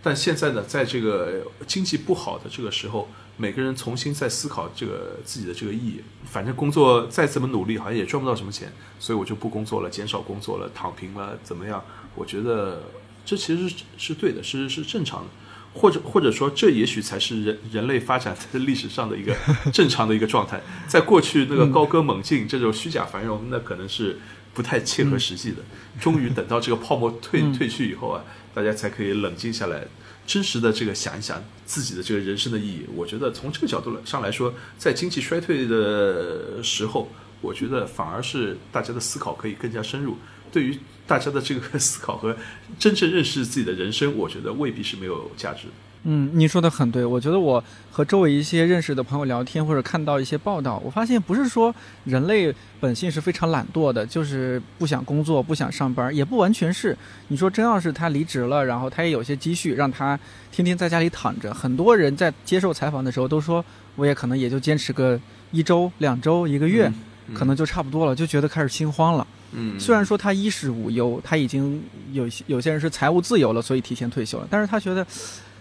[0.06, 6.02] 但现在呢，在这个经济不好的这个时候，每个人重新在思考这个自己的这个意义。
[6.26, 11.84] 反正工作再怎么努力，好像也赚不到什么钱，所以我就不工作了，减少工作了，躺平了，怎么样？
[12.14, 12.84] 我觉得。
[13.28, 15.28] 这其实是是对的，是是正常的，
[15.74, 19.36] 或者或者说，这也许才是人人类发展在历史上的一个
[19.74, 20.62] 正常的一个状态。
[20.88, 24.20] 在过去那个高歌猛进这种虚假繁荣，那可能是
[24.54, 25.58] 不太切合实际的。
[26.00, 28.24] 终于等到这个泡沫退退去以后啊，
[28.56, 29.86] 大家才可以冷静下来，
[30.26, 32.86] 真实的这个想一想自己的这个人生的意义。
[32.96, 37.10] 我觉得从这个角度上来说，在经济衰退的时候，
[37.42, 40.18] 我觉得反而是大家的思考可以更加深入。
[40.52, 42.36] 对于大家的这个思考和
[42.80, 45.68] 真正认识自己的人生，我觉得未必是没有价值。
[46.08, 47.04] 嗯，你说的很对。
[47.04, 56.96] 我觉得我和周围一些认识的朋友聊天，或者看到一些报道，我发现不是说人类本性是非常懒惰的，就是不想工作、不想上班，也不完全是。
[57.30, 60.18] 你说真要是他离职了，然后他也有些积蓄，让他
[60.52, 65.20] 天天在家里躺着，很多人在接受采访的时候都说，我也可能也就坚持个
[65.52, 66.92] 一周、两周、一个月，
[67.34, 69.26] 可能就差不多了，就觉得开始心慌了。
[69.54, 71.82] 嗯，虽然说他衣食无忧，他已经
[72.12, 75.06] 有有些人是财务自由了，所以提前退休了，但是他觉得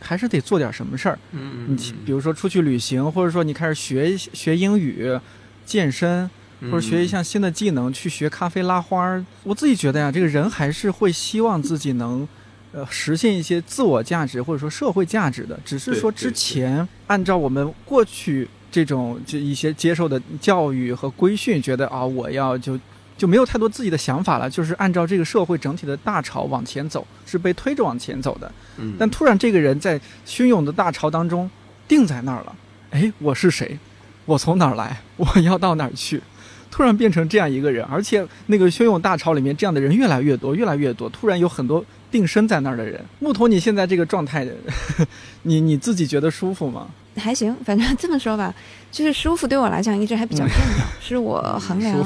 [0.05, 1.19] 还是得做点什么事儿。
[1.33, 5.19] 嗯你比如说出去旅行，或者说你开始学学英语、
[5.65, 6.29] 健身，
[6.71, 9.25] 或者学一项新的技能，去学咖啡拉花。
[9.43, 12.29] 我自己觉得呀，这个人还是会希望自己能
[12.73, 15.59] 呃实现一些自我价值或者说社会价值的。
[15.65, 22.79] 只是说之前按照我们过去这种就一些接受的教育和规训，觉得啊，我要就。
[23.25, 28.53] 就没有太多自己的想法了，就是按照这个社会整体的大潮往前走，是被推着往前走的。
[28.77, 31.51] 嗯，但突然这个人在汹涌的大潮当中
[31.89, 32.55] 定在那儿了。
[32.91, 33.79] 哎，我是谁？
[34.27, 35.01] 我从哪儿来？
[35.17, 36.21] 我要到哪儿去？
[36.71, 41.09] 突然变成这样一个人，而且那个汹涌大潮里面这样的人越来越多，越来越多。
[41.09, 43.03] 突然有很多定身在那儿的人。
[43.21, 44.47] 木头，你现在这个状态，
[45.45, 46.89] 你你自己觉得舒服吗？
[47.17, 48.55] 还行，反正 这么说吧。
[48.91, 52.03] 就是舒服对我来讲一直还比较重要，是我 衡量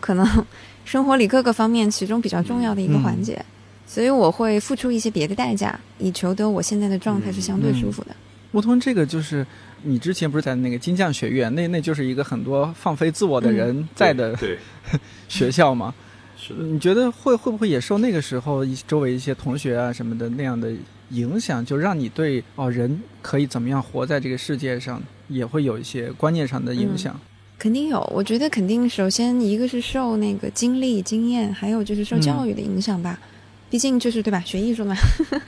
[0.00, 0.46] 可能
[0.84, 3.44] 生活里各个方面其中比较重要的一个环节，
[3.86, 8.14] 所以我会付出一些别的代价，以求得我现在的状态是相对舒服的。
[8.52, 9.44] 梧桐，这个就是
[9.82, 14.38] 你之前不是在那个金匠学院，那那就是一个很多放飞自我的人在的
[15.28, 15.92] 学校吗？
[16.36, 16.62] 是的。
[16.62, 20.72] 你觉得会会不会也受那个时候周围一些同学啊什么的那样的
[21.10, 25.02] 影响，就让你对哦人可以怎么样活在这个世界上？
[25.28, 27.14] 也会有一些观念上的影响，
[27.58, 28.00] 肯定有。
[28.14, 33.20] 我觉得肯定，首先一个是受那个经历、经验，还有就是受教育的影响吧。
[33.68, 34.96] 毕竟就是对吧，学艺术嘛。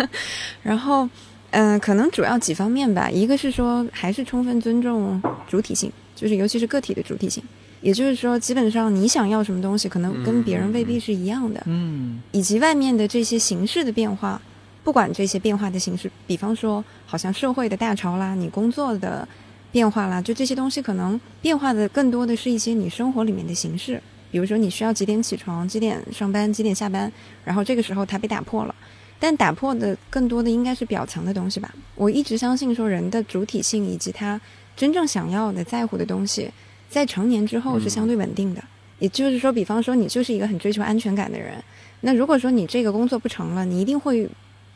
[0.62, 1.08] 然后，
[1.52, 3.08] 嗯，可能主要几方面吧。
[3.10, 7.42] 一个是说，还是充分尊重主体性，就是尤其是个体的主体性。
[7.80, 11.62] 也就是说，基本上你想要什么东西，可能跟别人未必是一样的。
[11.64, 12.20] 嗯。
[12.32, 14.38] 以及外面的这些形式的变化，
[14.82, 19.26] 不管这些变化的形式，比方说，好像社会的大潮啦，你工作的。
[19.72, 27.12] 变化啦，就这些东西可能变化的更多的是一些你生活里面的形式，比如说你需要几点起床、几点上班、几点下班，
[27.44, 28.74] 然后这个时候它被打破了，
[29.20, 31.72] 但打破的更多的应该是表层的东西吧。
[31.94, 34.40] 我一直相信说人的主体性以及他
[34.76, 36.50] 真正想要的、在乎的东西，
[36.88, 38.60] 在成年之后是相对稳定的。
[38.98, 41.62] 也就是说，比方说你就是一个很追求安全感的人，
[42.00, 44.28] 那如果说你这个工作不成了，你一定会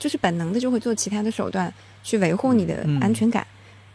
[0.05, 3.46] 就是本能的就会做其他的手段去维护你的安全感。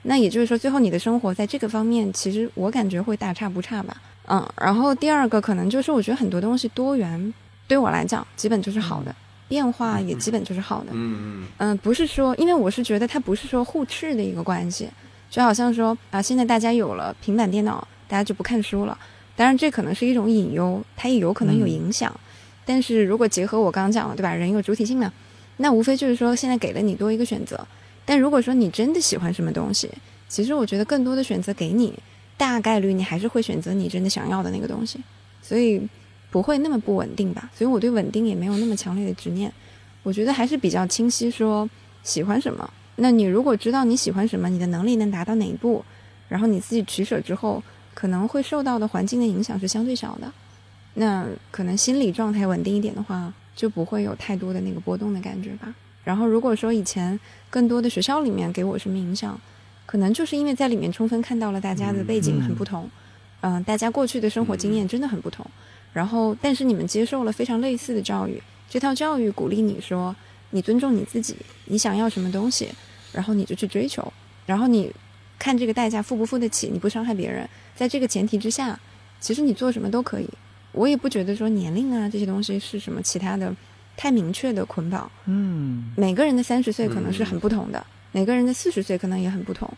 [0.01, 3.95] 那也就是说，最后你的生活在这个方面，其实我感觉会大差不差吧。
[4.27, 7.31] 嗯，然后第二个可能就是，我觉得很多东西多元，
[7.67, 9.15] 对我来讲，基本就是好的，
[9.47, 10.87] 变化也基本就是好的。
[10.93, 14.89] 嗯嗯嗯，不是说，因为我是觉得它不是说互斥的一个关系，
[15.29, 18.97] 就好像说啊，现在大家有了平板电脑，大家就不看书了。
[19.35, 22.11] 当然，这可能是一种隐忧，它也有可能有影响。
[22.65, 24.33] 但是如果结合我刚刚讲的，对吧？
[24.33, 25.11] 人有主体性嘛，
[25.61, 27.67] 那无非就是说，现在给了你多一个选择。
[28.05, 29.89] 但如果说你真的喜欢什么东西，
[30.29, 31.93] 其实我觉得更多的选择给你，
[32.37, 34.99] 大概率你还是会选择你真的想要的那个东西，
[35.41, 35.81] 所以
[36.31, 37.51] 不会那么不稳定吧。
[37.53, 39.51] 所以我对稳定也没有那么强烈的执念，
[40.01, 41.69] 我觉得还是比较清晰，说
[42.03, 42.67] 喜欢什么。
[42.95, 45.83] 那你如果知道你喜欢什么，你的能力能达到哪一步，
[46.29, 47.61] 然后你自己取舍之后，
[47.93, 50.31] 可能会受到的环境的影响是相对小的。
[50.95, 55.75] 那可能心理状态稳定一点的话，就不会有太多的那个波动的感觉吧。
[56.05, 59.37] 然后如果说以前更多的学校里面给我什么影响，
[59.85, 62.89] 可能就是因为在里面充分看到了大家的背景很不同，
[63.41, 65.45] 嗯，大家过去的生活经验真的很不同。
[65.91, 70.15] 然后，但是你们接受了非常类似的教育，这套教育鼓励你说，
[70.51, 71.35] 你尊重你自己，
[71.65, 72.69] 你想要什么东西，
[73.11, 74.13] 然后你就去追求，
[74.45, 74.89] 然后你
[75.37, 78.79] 看这个代价付不付得起，你不伤害别人，在这个前提之下，
[79.19, 80.29] 其实你做什么都可以。
[80.79, 83.53] 我也不觉得说年龄啊这些东西是什么其他的
[83.97, 85.11] 太明确的捆绑。
[85.25, 89.69] 嗯，每个人的三十岁可能是很不同的，每个人的四十岁可能也很不同。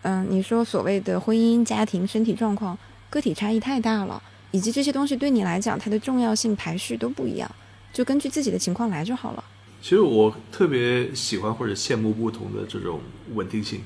[0.00, 2.78] 嗯，你说所谓的婚姻、家庭、身体状况，
[3.10, 7.50] 个体差异太大了，以及这些东西对你来讲它的重要性排序都不一样，
[7.92, 9.44] 就根据自己的情况来就好了。
[9.82, 13.00] 其实我特别喜欢或者羡慕不同的这种
[13.34, 13.82] 稳定性，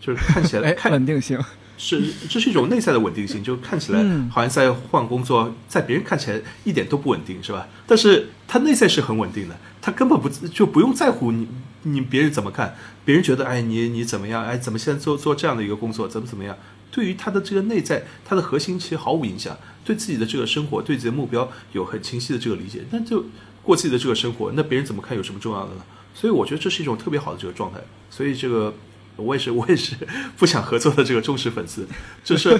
[0.00, 1.38] 就是看起来看稳定性。
[1.78, 7.68] 是，这是一种内在的稳定性，就看起来好像在换工作，在别人看起来一点都不稳定，是吧？
[7.86, 11.46] 但是他内在是很稳定的，他根本不就不用在乎你
[11.82, 12.74] 你别人怎么看，
[13.04, 16.56] 别人觉得哎你你怎么样，哎怎么现在做做这样的一个工作，怎么怎么样？
[16.90, 19.54] 对于他的这个内在，他的核心其实毫无影响，
[19.84, 23.24] 对自己的这个生活，对自己的目标有很清晰的这个理解，那就
[23.62, 25.82] 过自己的这个生活，那别人怎么看有什么重要的呢？
[26.14, 28.72] 所以我觉得这是一种特别好的这个状态，所以这个。
[29.16, 29.94] 我也是，我也是
[30.36, 31.86] 不想合作的这个忠实粉丝，
[32.22, 32.50] 就是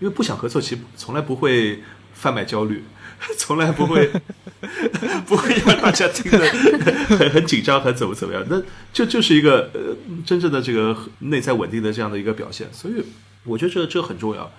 [0.00, 1.82] 因为不想合作，其实从来不会
[2.12, 2.84] 贩卖焦虑，
[3.38, 4.10] 从来不会
[5.26, 6.38] 不会让大家听得
[7.16, 8.60] 很很紧张，很怎么怎么样，那
[8.92, 9.96] 就就是一个呃
[10.26, 12.94] 真正的这个内在稳定的这样的一个表现，所以
[13.44, 14.50] 我觉得这这很重要。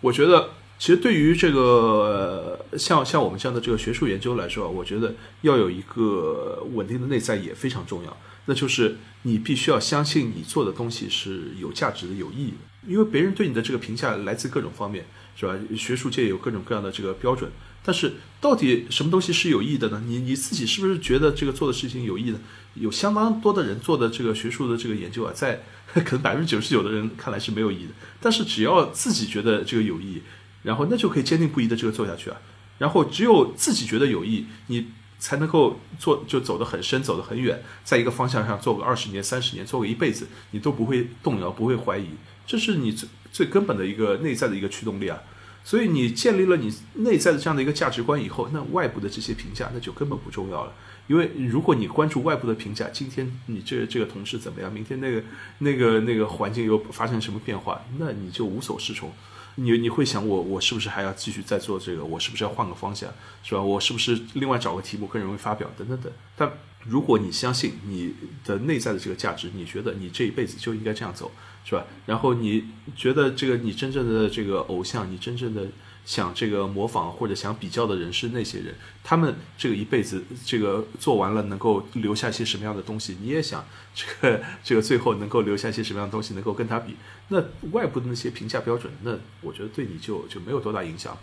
[0.00, 8.16] 我觉得其实对于这个像像我们这样的这个学术研究来说，我觉得要有一个稳定的内在也非常重要。
[8.50, 15.04] 那就是你必须要相信你做的东西是有价值的、有意义的，因为别人对你的这个评价来自各种方面，
[15.36, 15.54] 是吧？
[15.76, 17.50] 学术界有各种各样的这个标准，
[17.84, 20.02] 但是到底什么东西是有意义的呢？
[20.06, 22.40] 你你自己是不是觉得这个做的事情有意义呢？
[22.72, 30.22] 有相当多的人做的这个学术的这个研究啊，在 可能百分之九十九的人看来是没有意义的，但是只要自己觉得这个有意义，
[30.62, 32.38] 然后那就可以坚定不移的这个做下去啊。
[32.78, 34.86] 然后只有自己觉得有意义，你。
[35.18, 42.06] 才能够做就走得很深，走得很远，在一个方向上做个二十年、三十年，做个一辈子，你都不会动摇，不会怀疑，
[42.46, 45.18] 这是你最最根本的一个内在的一个驱动力啊。
[45.64, 50.72] 所以你建立了你内在的这样的一个价值观以后，那外部的这些评价那就根本不重要了。
[51.08, 55.22] 因为如果你关注外部的评价，今天你这这个同事怎么样，明天那个
[55.58, 59.12] 那个那个环境又发生什么变化，那你就无所适从。
[59.60, 62.04] 你你会想我我是不是还要继续再做这个？
[62.04, 63.60] 我是不是要换个方向，是吧？
[63.60, 65.68] 我是不是另外找个题目更容易发表？
[65.76, 66.12] 等等等。
[66.36, 66.52] 但
[66.84, 71.30] 如果你相信你的内在的这个价值，你觉得你这一辈子就应该这样走，
[71.64, 71.84] 是吧？
[72.06, 72.64] 然后你
[72.96, 75.66] 觉得这个你真正的这个偶像，你真正的。
[76.08, 83.18] 想这个模仿或者想比较的人是那些人，他们这个一辈子这个做完了能够留下一些什么样的东西？
[83.20, 83.62] 你也想
[83.94, 86.96] 这个这个最后能够留下一些什么样的东西，能够跟他比？
[87.28, 91.14] 那外部的那些评价标准，那我觉得对你就就没有多大影响。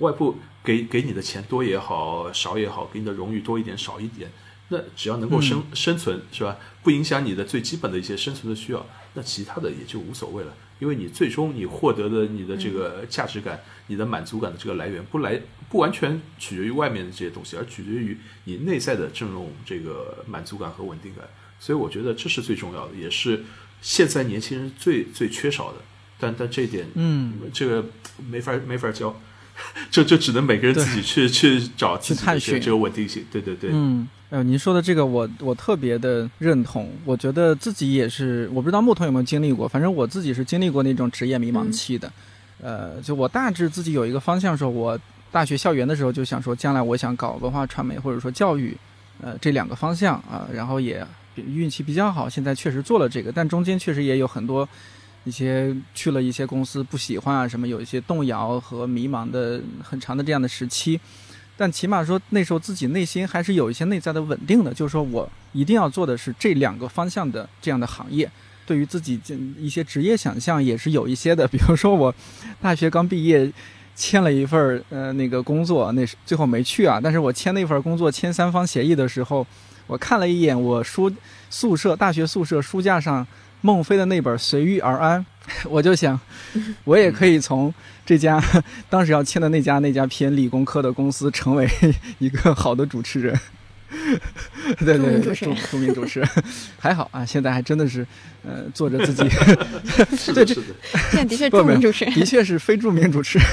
[0.00, 4.30] 外部给给你的钱多也好，少也好，给你的荣誉多一点少一点，
[4.68, 6.58] 那只要能够生生存是吧？
[6.82, 8.84] 不影响你的最基本的一些生存的需要，
[9.14, 10.54] 那其他的也就无所谓了。
[10.78, 13.60] 因为你最终你获得的你的这个价值感。
[13.88, 21.24] 你的满足感的这个来源不来不完全取决于外面的这些东西，而取决于你内在的这种这个满足感和稳定感。
[21.60, 23.44] 所以我觉得这是最重要的，也是
[23.80, 25.78] 现在年轻人最最缺少的。
[26.18, 27.88] 但但这一点，嗯，这个
[28.28, 29.20] 没法没法教，
[29.88, 33.24] 就就只能每个人自己去去找自己的这个稳定性。
[33.30, 36.90] 对对对，嗯，呃，您说的这个我我特别的认同。
[37.04, 42.12] 我觉得自己也是，我不知道木头有没有经历过，反正我自己是经历过那种职业迷茫期的。
[42.60, 44.98] 呃，就我大致自己有一个方向，说我
[45.30, 48.76] 大学校园的时候就想说，将来我想搞文化传媒或者说教育，
[49.22, 51.06] 呃，这两个方向啊，然后也
[51.36, 54.68] 运气比较好，现在确实做了这个，但中间确实也有很多
[55.22, 60.98] 一些去了一些公司不喜欢啊什么，有一些动摇和迷茫的很长的这样的时期。
[61.56, 68.30] 但起码说那时候自己内心还是有一些内在的稳定的，就是说我一定要做的是这两个方向的这样的行业。
[68.66, 69.20] 对于自己
[69.58, 72.12] 一些职业想象也是有一些的，比如说我
[72.60, 73.50] 大学刚毕业，
[73.94, 77.00] 签了一份呃那个工作，那是最后没去啊。
[77.02, 79.46] 但是我签那份工作签三方协议的时候，
[79.86, 81.10] 我看了一眼我书
[81.48, 83.26] 宿舍大学宿舍书架上
[83.66, 85.20] 孟非的那本《随遇而安》，
[85.68, 86.18] 我就想，
[86.84, 88.40] 我也可以从这家
[88.88, 91.68] 当时要签的那家那家偏理工科的公司成为
[92.20, 93.36] 一个好的主持人。
[94.78, 96.28] 对对对，著著名主持人，
[96.78, 98.06] 还好啊，现在还真的是，
[98.44, 99.22] 呃，做着自己，
[100.34, 100.62] 对这，现
[101.12, 103.46] 在的确著名主持人，的确是非著名主持人，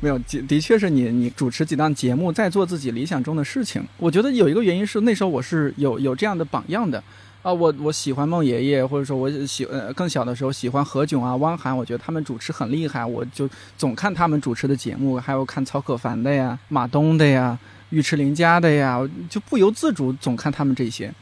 [0.00, 3.82] 没有，的的确是你你主持几档节目，在做自己理想中的事情。
[3.96, 7.02] 我觉得有一个原因是那时候我是有有这样的榜样的
[7.42, 17.58] 啊，我我喜欢孟爷爷，或者说我喜呃更小的时候喜欢何炅啊、汪涵，我觉得他们主持很厉害，我就总看他们主持的节目，还有看曹可凡的呀、马东的呀。
[17.90, 21.12] 尉迟林家的呀，就不由自主总看他们这些，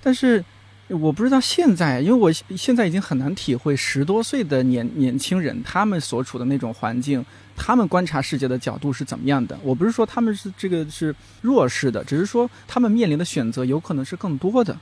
[0.00, 0.44] 但是
[0.86, 7.24] 我不知道现在，因为我现在已经很难体会十多岁的年年轻人他们所处的那种环境，
[7.56, 9.58] 他们观察世界的角度是怎么样的。
[9.60, 14.78] 我不是说他们是这个是弱势的，只是说他们面临的选择有可能是更多的，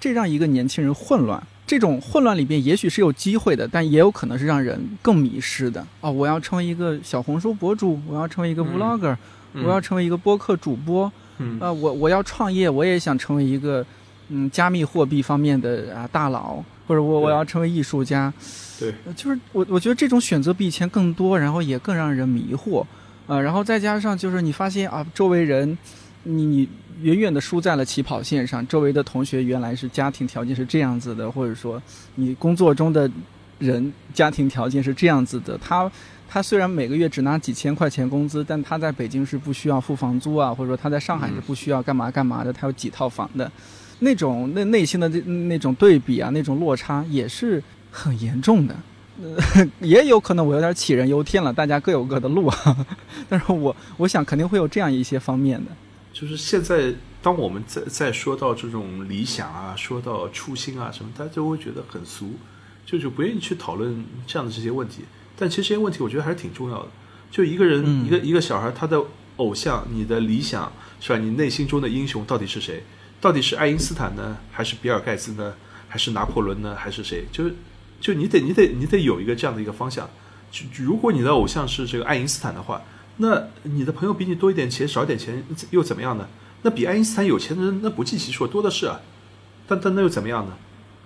[0.00, 1.42] 这让一个年轻人混乱。
[1.66, 5.86] 这种混乱里边也许是有机会的，但也有可能是让人更迷失的。
[6.00, 9.16] 哦，我要成为一个小红书博主，我要成为一个 vlogger。
[9.54, 11.10] 我要成为一个播客主播，
[11.58, 13.84] 啊，我我要创业，我也想成为一个，
[14.28, 18.32] 嗯，加密货币方面的啊大佬，或者我我要成为艺术家，
[18.78, 22.84] 对，就是我我觉得这种选择比以前更多，然后也更让人迷惑，
[23.26, 25.76] 啊，然后再加上就是你发现啊，周围人，
[26.24, 26.68] 你你
[27.00, 31.82] 远远的输在了起跑线上，周围的同学原来是家庭条件是这样子的，或者说
[32.14, 33.10] 你工作中的
[33.58, 35.90] 人家庭条件是这样子的，他。
[36.30, 43.50] 他虽然每个月只拿几千块钱工资，但他在北京是不需要付房租啊，或者说他在上海是不需要干嘛干嘛的，他有几套房的，
[44.00, 48.76] 那种那内心的那那种对比啊，那种落差也是很严重的。
[49.80, 52.86] 也有可能我有点杞人忧天了，大家各有各的路啊。
[53.26, 55.70] 但是我我想肯定会有这样一些方面的。
[56.12, 62.34] 就是现在，当我们在在说到这种理想啊，说到初心啊什么，大家就会觉得很俗，
[62.84, 65.04] 就就不愿意去讨论这样的这些问题。
[65.36, 66.88] 但其实这些问题，我觉得还是挺重要的。
[67.30, 69.00] 就一个人，一个一个小孩，他的
[69.36, 71.18] 偶像，你的理想是吧？
[71.18, 72.82] 你内心中的英雄到底是谁？
[73.20, 75.54] 到底是爱因斯坦呢，还是比尔盖茨呢，
[75.88, 77.24] 还是拿破仑呢，还是谁？
[77.30, 77.44] 就
[78.00, 80.08] 就你得你得你得有一个这样的一个方向。
[80.50, 82.82] 就如果你的偶像是这个爱因斯坦的话，
[83.18, 86.26] 那你的朋友比你多一点钱，少一点钱又怎么样呢？
[86.62, 89.00] 那比爱因斯坦有钱的人那不计其数，多的是啊。
[89.68, 90.56] 但但那又怎么样呢？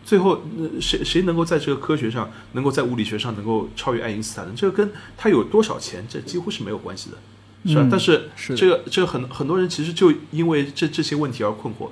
[0.04, 4.52] 最后，那谁谁能够在这个科学上，能够在物理学上能够超越爱因斯坦呢？
[4.56, 7.18] 这个跟他有多少钱，这几乎是没有关系的，
[7.70, 7.86] 是吧？
[7.90, 11.88] 但是这个这个很很多人其实就因为这这些问题而困惑。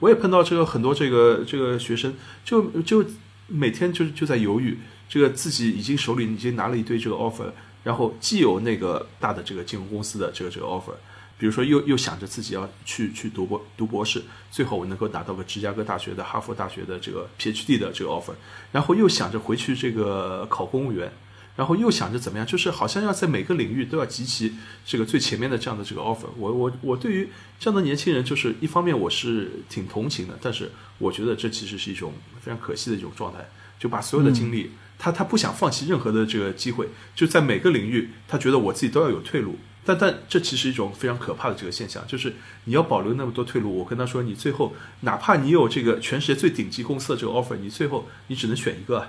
[0.00, 2.14] 我也碰到这个很多这个这个学生，
[2.44, 3.04] 就就
[3.48, 7.50] 每天就就在犹豫，这个自己已经手里已经拿了一堆这个 offer，
[7.82, 10.94] 然后既有那个大的这个金融公司的这个这个 offer。
[11.40, 14.20] 比如说，又又想着自己要去去读博读博士，
[14.50, 18.32] 最后我能够拿到个芝加哥大学的、哈佛大学的这个 PhD 的这个 offer，
[18.72, 21.12] 然后又想着回去这个考公务员，
[21.54, 24.52] 然后又想着怎么样，就是好像要在每个领域都要集齐
[24.84, 26.26] 这个最前面的这样的这个 offer。
[26.36, 27.28] 我我我对于
[27.60, 33.48] 这样的年轻人，就是一方面我是挺同情的，但是我觉得这其实是一种非常可惜的一种状态，
[33.78, 39.56] 就把所有的精力，他他不想放弃任何的这个机会，就在每个领域，他觉得我自己都要有退路。
[39.84, 42.34] 但但这其实一种非常可怕的这个现象，就是
[42.64, 43.78] 你要保留那么多退路。
[43.78, 49.08] 我跟他说，你最后哪怕你有这个全世界最顶级公司的这个 offer，你最后你只能选一个。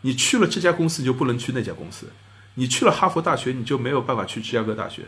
[0.00, 2.06] 你去了这家公司，你就不能去那家公司；
[2.54, 5.02] 你去了哈佛大学，你就没有办法去芝加哥大学；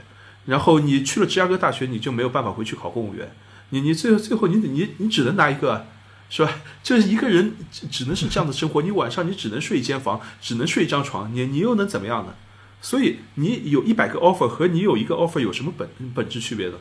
[0.47, 3.33] 然后你去了芝加哥大学，你就没有办法回去考公务员。
[3.71, 5.87] 你你最后最后你你你只能拿一个，
[6.31, 6.61] 是吧？
[6.83, 7.55] 就是一个人
[7.91, 8.83] 只能是这样的生活。
[8.83, 12.35] 你晚上你只能睡一间房，只能睡一张床，你你又能怎么样呢？
[12.81, 16.75] 所以你有一百个 offer 和你有一个 offer 有什么本本质区别呢？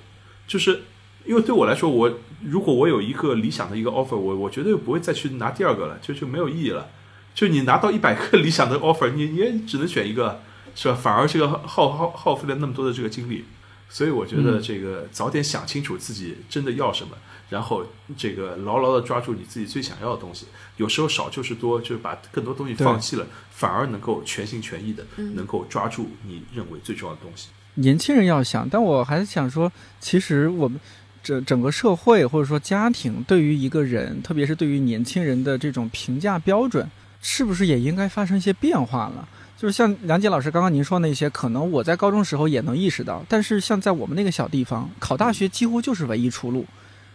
[0.48, 0.84] 就是
[1.26, 6.89] 因为对我来说，我如果我有一个理想的一个 offer，我我绝对不会再去拿第二个了，就就没有意义了。
[7.34, 10.41] 就你拿到一百个理想的 offer，你你也只能选一个，
[10.76, 10.95] 是吧？
[10.95, 13.45] 反而这个耗耗耗费了那么多的这个精力。
[13.89, 17.16] 所以我觉得这个早点想清楚自己真的要什么。
[17.50, 17.84] 然后
[18.18, 20.45] 这个牢牢的抓住你自己最想要的东西，
[20.76, 27.50] 有时候少就是多，就是把更多东西放弃了，反而能够全心全意的能够抓住你认为最重要的东西。
[27.76, 30.80] 年轻人要想，但我还是想说，其实我们
[31.24, 36.89] 整整个社会或者说家庭对于一个人，特别是对于年轻人的这种评价标准，
[37.22, 39.28] 是不是也应该发生一些变化了？
[39.58, 46.66] 就是像梁杰老师刚刚您说那些，可能我在高中时候也能意识到，但是像在我们那个小地方，考大学几乎就是唯一出路。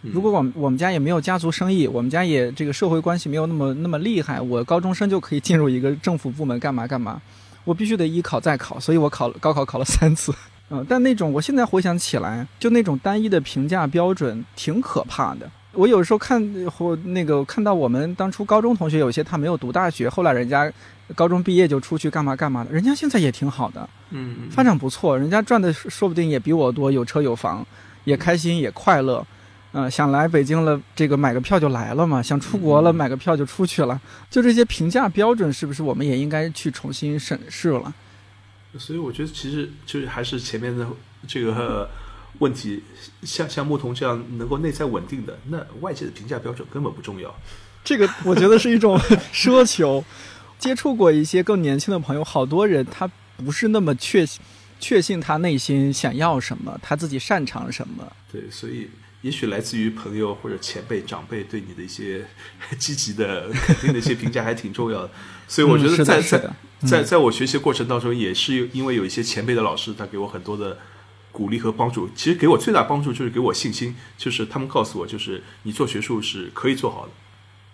[0.03, 7.21] 如果我们我们家也没有家族生意，我们家也这个社会关系没有那么那么厉害，我高中生就可以进入一个政府部门干嘛干嘛，
[7.65, 10.35] 我必须得一考再考，所以我考高考考了三次。
[10.71, 15.51] 嗯，但那种我现在回想起来，就那种单一的评价标准挺可怕的。
[15.73, 20.71] 我有时候看或那个看到我们当初高中同学有些他没有读大学，后来人家
[21.15, 27.65] 高中毕业就出去干嘛干嘛的，人家现在也挺好的，嗯，发展不错，人家赚的说不定也比我多，有车有房，
[28.05, 29.27] 也开心也快乐，嗯，
[29.91, 34.01] 想来北京了，这个买个票就来了嘛，想出国了，买个票就出去了，
[34.31, 37.93] 就这些评价标准是不是我们也应该去重新审视了？
[38.79, 40.87] 所以我觉得其实就是还是前面的
[41.27, 41.89] 这个。
[42.39, 42.83] 问题
[43.23, 47.33] 像像牧童这样能够内在稳定的，那外界的评价标准根本不重要。
[47.85, 48.99] 这个我觉得是一种
[49.33, 50.03] 奢求。
[50.59, 54.27] 接触过一些更年轻的朋友，好多人他不是那么确
[54.81, 58.11] 确信他内心想要什么，他自己擅长什么。
[58.33, 58.89] 对，所以
[59.23, 62.27] 也许来自于朋友或者前辈长辈对你的一些
[62.79, 65.11] 积极的肯定的一些评价还挺重要的。
[65.49, 66.51] 所以我觉得在在
[66.81, 70.79] 在在我学习过程当中，也是因为有一些前辈的老师，他给我很多的。
[71.33, 77.13] 鼓励和帮助，其实给我最大帮助就是给我信心，就是他们告诉我，就是你做学术是可以做好的。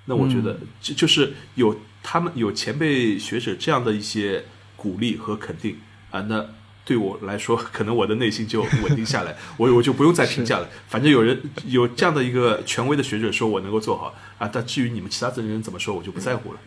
[0.05, 4.45] 那我觉得，就就是有他们有前辈学者这样的一些
[4.77, 5.77] 鼓励和肯定
[6.13, 6.47] 啊，那
[6.89, 10.67] 对我来说， 可能我的内心就稳定下来， 我我就不用再评价了。
[10.89, 16.59] 反正有人有这样的一个权威的学者说我能够做好啊，但至于你们其他的人怎么说，我就不在乎了。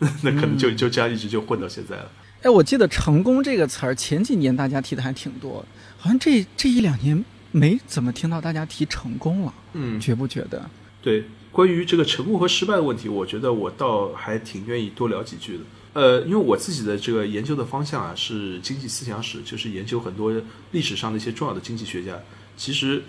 [0.22, 2.10] 那可能就就这样一直就混到现在了。
[2.42, 5.64] 哎，我记得“成功”这个词儿前几年大家提的还挺多。
[5.98, 10.68] 好像这这一两年没怎么听到大家提成功了，嗯，觉不觉得？
[11.02, 15.64] 对，关于这个成功和失败的问题，我觉得我倒还挺愿意多聊几句的。
[15.92, 20.32] 呃，因为我自己的这个研究的方向啊是经济思想史，就是研究很多
[20.70, 22.20] 历史上的一些重要的经济学家。
[22.56, 23.02] 其实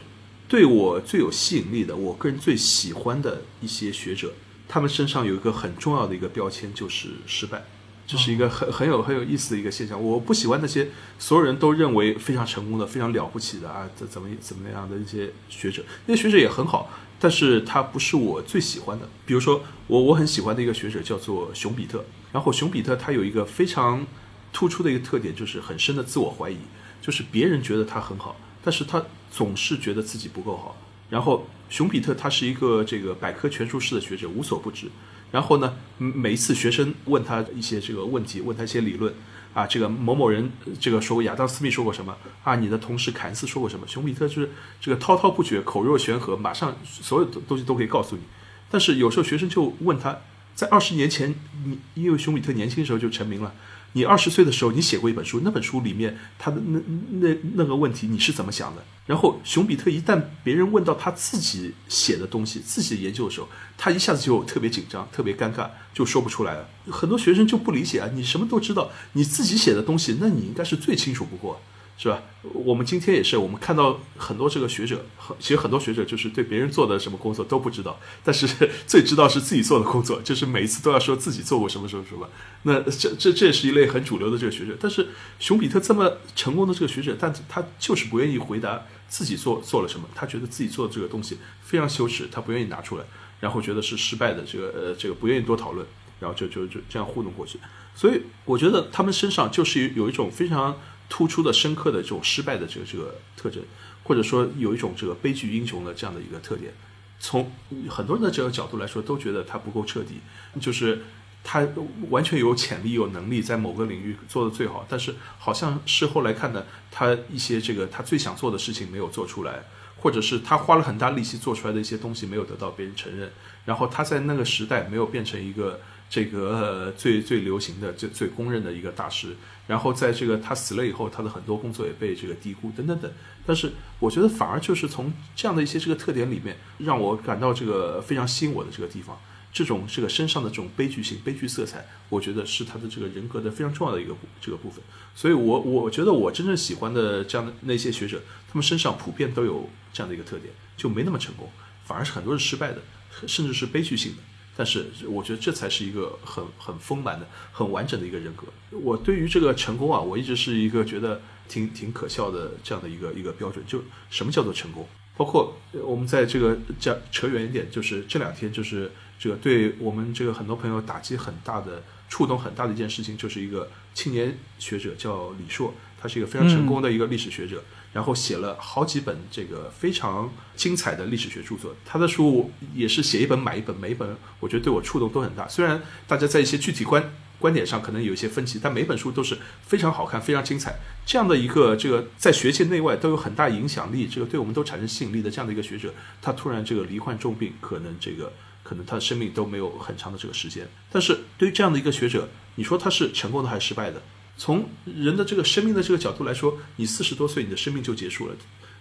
[0.48, 4.34] 对我最有吸引力的，我个人最喜欢的一些学者，
[4.68, 7.64] 他们身上有一个很重要的一个标签，就是失败。
[8.12, 9.98] 这是一个很很有很有意思的一个现象。
[9.98, 15.82] 我不喜欢那些所有人都认为非常成功的、非常了不起的啊，怎怎么怎么样的一些学者。
[16.08, 19.08] 那些学者也很好，但是他不是我最喜欢的。
[19.26, 22.04] 比如说，我我很喜欢的一个学者叫做熊彼特。
[22.34, 24.06] 然后熊彼特他有一个非常
[24.52, 26.58] 突出的一个特点，就是很深的自我怀疑，
[27.02, 29.02] 就是别人觉得他很好，但是他
[29.32, 30.76] 总是觉得自己不够好。
[31.10, 34.88] 然后熊彼特他是一个这个百科全书式的学者，无所不知。
[35.32, 39.14] 然后呢，每一次学生问他一些这个问题，问他一些理论，
[39.54, 42.56] 啊，这个某某人这个说过亚当斯密说过什么啊？
[42.56, 43.88] 你的同事凯恩斯说过什么？
[43.88, 48.22] 熊彼特就是这个滔滔不绝，口若悬河，马上所有的东西都可以告诉你。
[48.70, 50.18] 但是有时候学生就问他，
[50.54, 51.34] 在二十年前，
[51.66, 53.54] 你因为熊彼特年轻时候就成名了。
[53.94, 56.80] 你二十岁的时候，你写过一本书，那本书里面他的那
[57.20, 58.84] 那那个问题你是怎么想的？
[59.06, 66.70] 然后熊彼特一旦别人问到他自己写的东西、自己的研究的时候，他一下子就特别紧张、特别尴尬，就说不出来了。
[66.90, 71.62] 很多学生就不理解啊，你什么都知道，你自己写的东西，那你应该是最清楚不过。
[72.02, 72.20] 是吧？
[72.42, 75.06] 我们今天也是，我们看到很多这个学者，
[75.38, 78.48] 其实很多学者就是对别人做的什么工作都不知道，但是
[78.88, 82.28] 最知道是自己做的工作，就是每一次都要说自己做过什么什么什么。
[82.64, 84.76] 那这这这也是一类很主流的这个学者。
[84.82, 93.04] 但是熊彼特这么成功的这个学者，但他就是不愿意回答自己做做了什么，他觉得自己做的这个东西非常羞耻，他不愿意拿出来，
[93.40, 95.86] 然后觉得是失败的，这个呃这个不愿意多讨论，
[96.20, 97.60] 然后就就就这样糊弄过去。
[97.94, 100.76] 所以我觉得他们身上就是有一种非常。
[101.12, 103.62] 突出的、深刻的这种失败的这个这个特征，
[104.02, 106.72] 或者说有一种这个悲剧英雄的这样的一个特点，
[107.20, 107.52] 从
[107.90, 110.22] 很多人的这个角度来说，都觉得他不够彻底，
[110.62, 111.02] 就是
[111.44, 111.68] 他
[112.10, 119.66] 完全有潜力、有能力在某个领域做得最好，但是好像事后来看呢，他一些这个他最想做的事情没有做出来，
[119.98, 123.30] 或者是他花了很大力气做出来的一些东西没有得到别人承认，
[123.66, 125.82] 然后他在那个时代没有变成一个。
[126.12, 129.34] 这个最最流行的、最最公认的一个大师，
[129.66, 133.10] 然后在这个他死了以后，他的很多工作也被这个低估，等等等。
[133.46, 139.18] 但是我觉得反而就是从这样的一些这个特点里面，让我感到这个非常吸引我的这个地方，
[139.54, 144.84] 这种这个身上的这种悲剧性、悲剧色彩，我觉得是他的这个人格的非常重要的一个这个部分。
[145.16, 151.50] 所以，我我觉得我真正喜欢的这样的那些学者，他们身上普遍都有这样的一个特点，就没那么成功，
[151.86, 152.82] 反而是很多是失败的，
[153.26, 154.18] 甚至是悲剧性的。
[154.56, 158.48] 但是我觉得这才是一个很很丰满的、很完整的一个人格。
[158.72, 163.64] 我对于这个成功啊，我一直是一个觉得挺挺可笑的这样的一个一个标准。
[163.66, 164.88] 就什么叫做成功？
[165.18, 177.64] 包括我们在这个讲扯远一点，就是这两天就是这个对我们这个很多朋友打击很大的触动很大的一件事情，就是一个青年学者叫李硕，他是一个非常成功的一个历史学者，
[177.94, 181.76] 然后写了好几本这个非常精彩的历史学著作。
[181.86, 185.48] 他的书也是写一本买一本，每一本我觉得对我触动都很大。
[185.48, 190.76] 虽然大家在一些具体观观点上可能有一些分歧，但每本书都是非常好看、非常精彩。
[191.06, 198.32] 这样的一个这个在学界内外都有很大影响力，这个对我们都产生吸引力的这样的一个学者，他突然这个罹患重病，可能这个
[198.64, 200.68] 可能他的生命都没有很长的这个时间。
[200.92, 204.02] 但是对于这样的一个学者，你说他是成功的还是失败的？
[204.42, 208.36] 从人的这个生命的这个角度来说，你四十多岁，你的生命就结束了，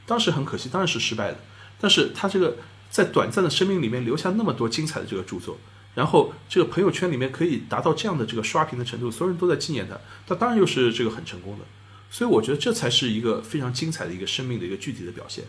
[0.07, 1.39] 当时很可惜，当然是失败的。
[1.79, 2.57] 但是他这个
[2.89, 5.59] 在短暂的生命里面留下那么多精彩的这个著作。
[5.95, 11.65] 然后这个朋友圈里面可以达到这样的这个刷屏的程度，所有人都在纪念他，他当然又是这个很成功的。
[12.11, 15.45] 所以我觉得这才是一个非常精彩的一个生命的一个具体的表现。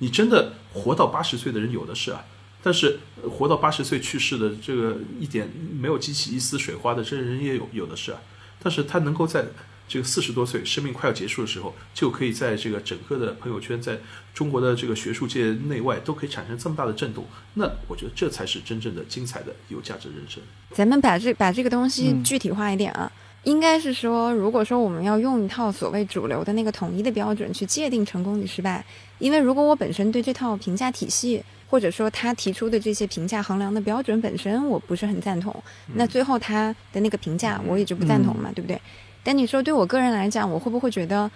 [0.00, 2.22] 你真的活到八十岁的人有的是啊，
[2.62, 2.98] 但是
[3.30, 5.50] 活到八十岁去世的这个一点
[5.80, 8.20] 没有激起一丝水花的这人也有有的是啊，
[8.64, 9.44] 但是他能够在。
[9.86, 13.98] 这个四十多岁，生命快要结束的时候，就可以在这个整个的朋友圈，在
[14.32, 17.26] 中国的这个学术界内外，都可以产生这么大的震动。
[17.52, 20.42] 那我觉得这才是真正的精彩的有价值人生。
[20.72, 23.12] 咱们把这把这个东西具体化一点啊，
[23.42, 28.82] 应该是说，如果说我们要用一套所谓主流的那个统一的标准去界定成功与失败，
[29.18, 35.52] 因为如果我本身对这套评价体系，或者说他提出的这些评价衡量的标准本身我不是很赞同，
[35.94, 38.80] 那最后他的那个评价我也就不赞同嘛，对不对？
[39.24, 41.28] 但你说对我个人来讲，我会不会觉得，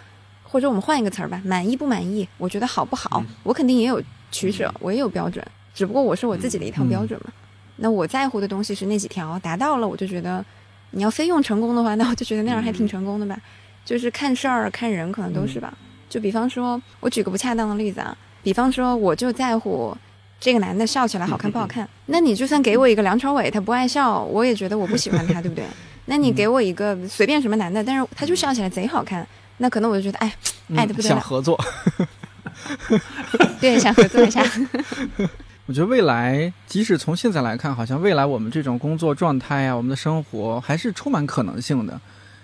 [0.45, 2.29] 或者我们换一个词儿吧，满意不满意？
[2.39, 3.21] 我觉得好不好？
[3.43, 4.01] 我肯定也有
[4.31, 5.45] 取舍，我也有标准，
[5.75, 7.33] 只不过我是我自己的一套标准嘛。
[7.79, 10.45] 那我在乎的东西是那几条，达到了我就觉得，
[10.93, 13.37] 你要非用成功的话，那我就觉得那样还挺成功的吧。
[13.85, 15.77] 就是看事儿看人可能都是吧。
[16.09, 19.97] 就比方说，我举个不恰当的例子啊，比方说我就在乎
[20.41, 25.65] 这个男的笑起来好看不好看， 那你就算给我一个梁朝伟，他不爱笑，我也觉得我不喜欢他，对不对？
[26.07, 29.27] 那你给我一个随便什么男的，但是他就笑起来贼好看，
[29.59, 30.33] 那可能我就觉得，哎，
[30.77, 31.15] 爱的不得了。
[31.17, 31.59] 想合作，
[33.61, 34.43] 对，想合作一下。
[35.67, 42.01] 我觉得未来，即使从现在来看，好像未来我们这种工作状态啊，我们的生活还是充满可能性的。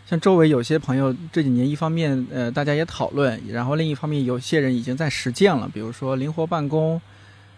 [0.06, 7.00] 像周围有些朋友这几年，一方面呃大家也讨论，然后另一方面有些人已经在实践了，比如说灵活办公。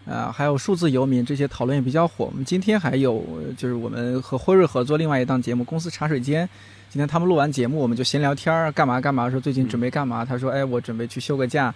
[0.09, 2.25] 啊，还有数字游民这些讨论也比较火。
[2.25, 3.21] 我们今天还有
[3.57, 6.45] 就是我们和辉瑞合作另外一档节目《公司茶水间》，
[6.89, 10.23] 今天他们录完节目，我们就闲聊天儿，干嘛干嘛，说最近准备干嘛？
[10.23, 11.73] 他说：“哎，我准备去休个假，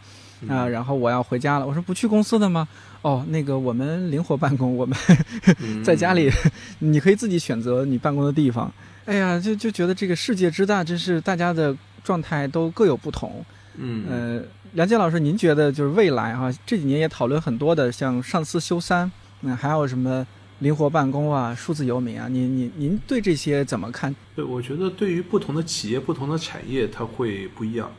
[0.47, 2.67] 啊，然后我要回家了。”我说：“不去公司的吗？”
[3.03, 4.97] 哦，那个我们灵活办公，我们
[5.83, 6.31] 在家里，
[6.79, 8.71] 你可以自己选择你办公的地方。
[9.05, 13.43] 哎呀，就就觉得这个世界之大，真是大家的状态都各有不同。
[13.75, 14.43] 嗯，呃。
[14.73, 16.49] 梁健老师，您觉得就是未来哈？
[16.65, 19.11] 这几年也讨论很多的，像上司休三，
[19.41, 20.25] 那还有什么
[20.59, 22.29] 灵活办公啊、数字游民啊？
[22.29, 24.15] 您您您对这些怎么看？
[24.33, 27.91] 对，我觉得对于不同的企业、不同的产业，它会不一样。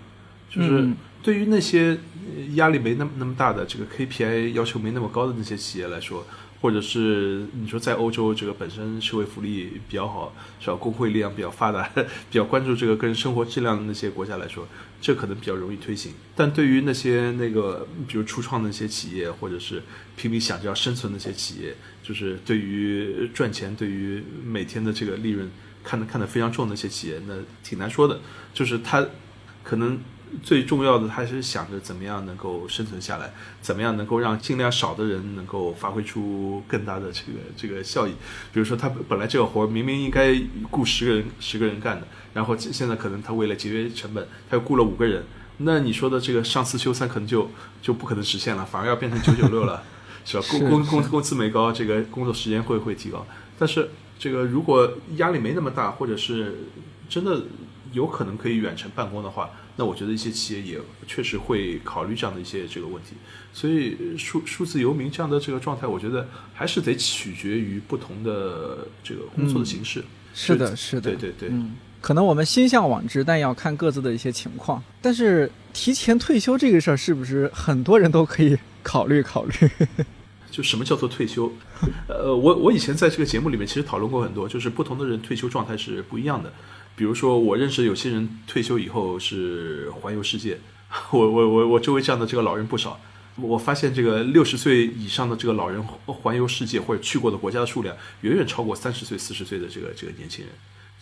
[0.49, 0.89] 就是
[1.23, 1.99] 对于那些
[2.55, 6.25] 压力没那么那么大的、这个 KPI 要求没那么高的那些企业来说。
[6.63, 10.77] 或者是你说在欧洲这个本身社会福利比较好，是吧？
[10.77, 14.65] 工会力量比较发达， 比较关注这个个人生活质量的那些国家来说，
[15.03, 16.15] 这可能比较容易推行。
[16.35, 19.83] 但对于那些那个比如初创的那些企业，或者是
[20.17, 25.51] 拼命想着要生存的那些企业，就是对于赚钱、对于每天的这个利润
[25.85, 28.21] 看得看得非常重的那些企业，那挺难说的。
[28.55, 29.07] 就是他
[29.63, 30.01] 可能。
[30.43, 38.13] 最重要的还是想着怎么样能够生存下来，怎么样能够让尽量少的人能够发挥出更大的这个这个效益。
[38.51, 40.35] 比如说，他本来这个活明明应该
[40.71, 45.25] 雇十个人十个人干的，然后现在可能他为了节约成本，他又雇了五个人。
[45.59, 47.51] 那你说的这个上四休三可能就
[47.81, 49.83] 就不可能实现了，反而要变成九九六了，
[50.25, 50.45] 是吧？
[50.51, 53.27] 工工工工资没高，这个工作时间会会提高。
[53.59, 56.59] 但是这个如果压力没那么大，或者是
[57.09, 57.43] 真的
[57.93, 59.51] 有可能可以远程办公的话。
[59.77, 63.15] 那我觉得一些企业也确实会考虑这样的一些这个问题，
[63.55, 70.05] 所以数数字游民这样的这个状态，我觉得还是得取决于不同的这个工作的形式。
[70.35, 71.49] 是的，是的，对对对。
[71.51, 74.83] 嗯，可能我们心向往之，但要看各自的一些情况。
[75.01, 79.55] 但是提前退休这个事儿，是不是很多人都可以考虑考虑？
[80.51, 81.51] 就什么叫做退休？
[82.09, 86.53] 呃，我我以前在这个节目里面其实讨论过很多，就是不同的人退休状态是不一样的。
[86.95, 90.59] 比如说，我认识有些人退休以后是环游世界，
[91.11, 93.01] 我我我我周围这样的这个老人不少。
[93.37, 100.53] 我发现这个六十岁以上的这个老人环游世界或者去过的国家的数量远远超过三十岁、四十岁的这个这个年轻人。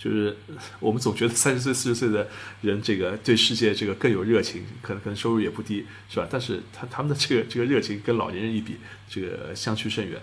[0.02, 0.34] 就是
[0.78, 2.26] 我们总觉得三十岁、四十岁的
[2.62, 6.26] 人这个对世界这个更有热情，可能可能收入也不低，是吧？
[6.30, 8.78] 但是他他们的这个这个热情跟老年人一比，
[9.10, 10.18] 这个相去甚远。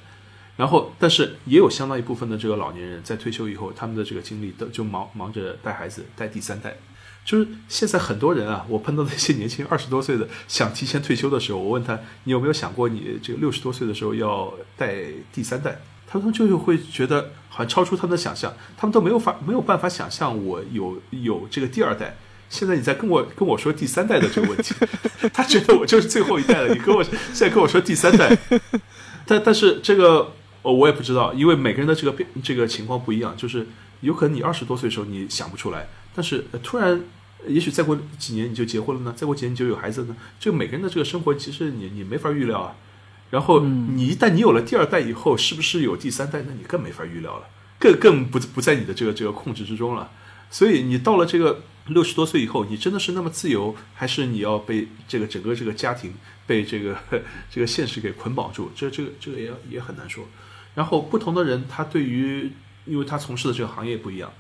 [0.56, 6.76] 然后，但是也有相当一部分的这个老年人在退休以后，他们的这个精力都就忙忙着带孩子，带第三代。
[7.24, 14.95] 就是现在很多人啊，我碰到那些年轻二十多岁的想提前退休的时候，我问他，你有没有想过你这个六十多岁的时候要带
[15.32, 15.80] 第三代？
[16.08, 22.16] 他们就会觉得好像超出他们的想象，他们都没有法没有办法想象我有有这个第二代。
[22.52, 24.76] 现在你在跟我跟我说第三代的这个问题，
[25.34, 26.72] 他觉得我就是最后一代了。
[26.72, 28.38] 你跟我现在跟我说第三代，
[29.26, 33.66] 但但是这个我也不知道，因为每个人的这个变这个情况不一样，就是
[34.02, 37.02] 有可能你二十多岁的时候你想不出来，但是突然
[37.48, 40.16] 也许再过几年你就结婚了呢，再过几年你就有孩子呢。
[40.40, 42.76] 这个每个人的这个生活其实你你没法预料啊。
[43.30, 46.44] 然后你一旦你有了第二代以后，是不是有第三代？
[46.48, 47.45] 那你更没法预料了，
[47.78, 50.10] 更更不不在你的这个这个控制之中了。
[50.49, 56.14] 所以你到了这个六十多岁以后，你真的是那么自由，还是你要被这个整个这个家庭
[56.45, 56.98] 被这个
[57.52, 58.72] 这个现实给捆绑住？
[58.74, 60.24] 这这个这个也也很难说。
[60.74, 62.49] 然后不同的人，他对于
[62.86, 64.32] 因为他从事的这个行业不一样，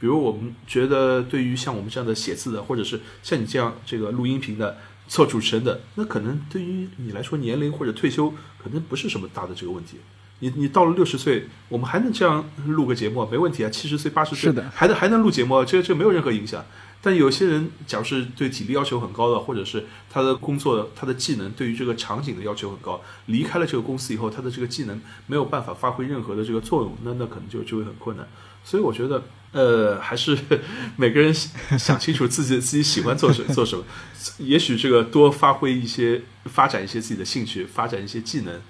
[0.00, 4.78] 比如我们觉得对于像我们这样的写字的，或者是像你这样这个录音频的。
[5.12, 9.98] 做主持人的那可能对于你来说，年龄或者退休可能不是什么大的这个问题。
[10.38, 13.68] 你你到了六十岁，我们还能这样录个节目，没问题啊。
[13.68, 16.64] 七十岁、八十岁是的，还能还能录节目，这这没有任何影响。
[17.02, 28.26] 但有些人，假如是对体力要求很高的，或者是他的工作、他的技能对于这个场景的要求很高，离开了这个公司以后，他的这个技能没有办法发挥任何的这个作用，那那可能就就会很困难。
[28.64, 29.22] 所以我觉得。
[29.52, 30.36] 呃，还是
[30.96, 31.32] 每个人
[31.78, 33.84] 想清楚自己自己喜欢做什 做什么，
[34.38, 38.60] 也许这个多发挥一些，发展一些自己的兴趣，发展一些技能，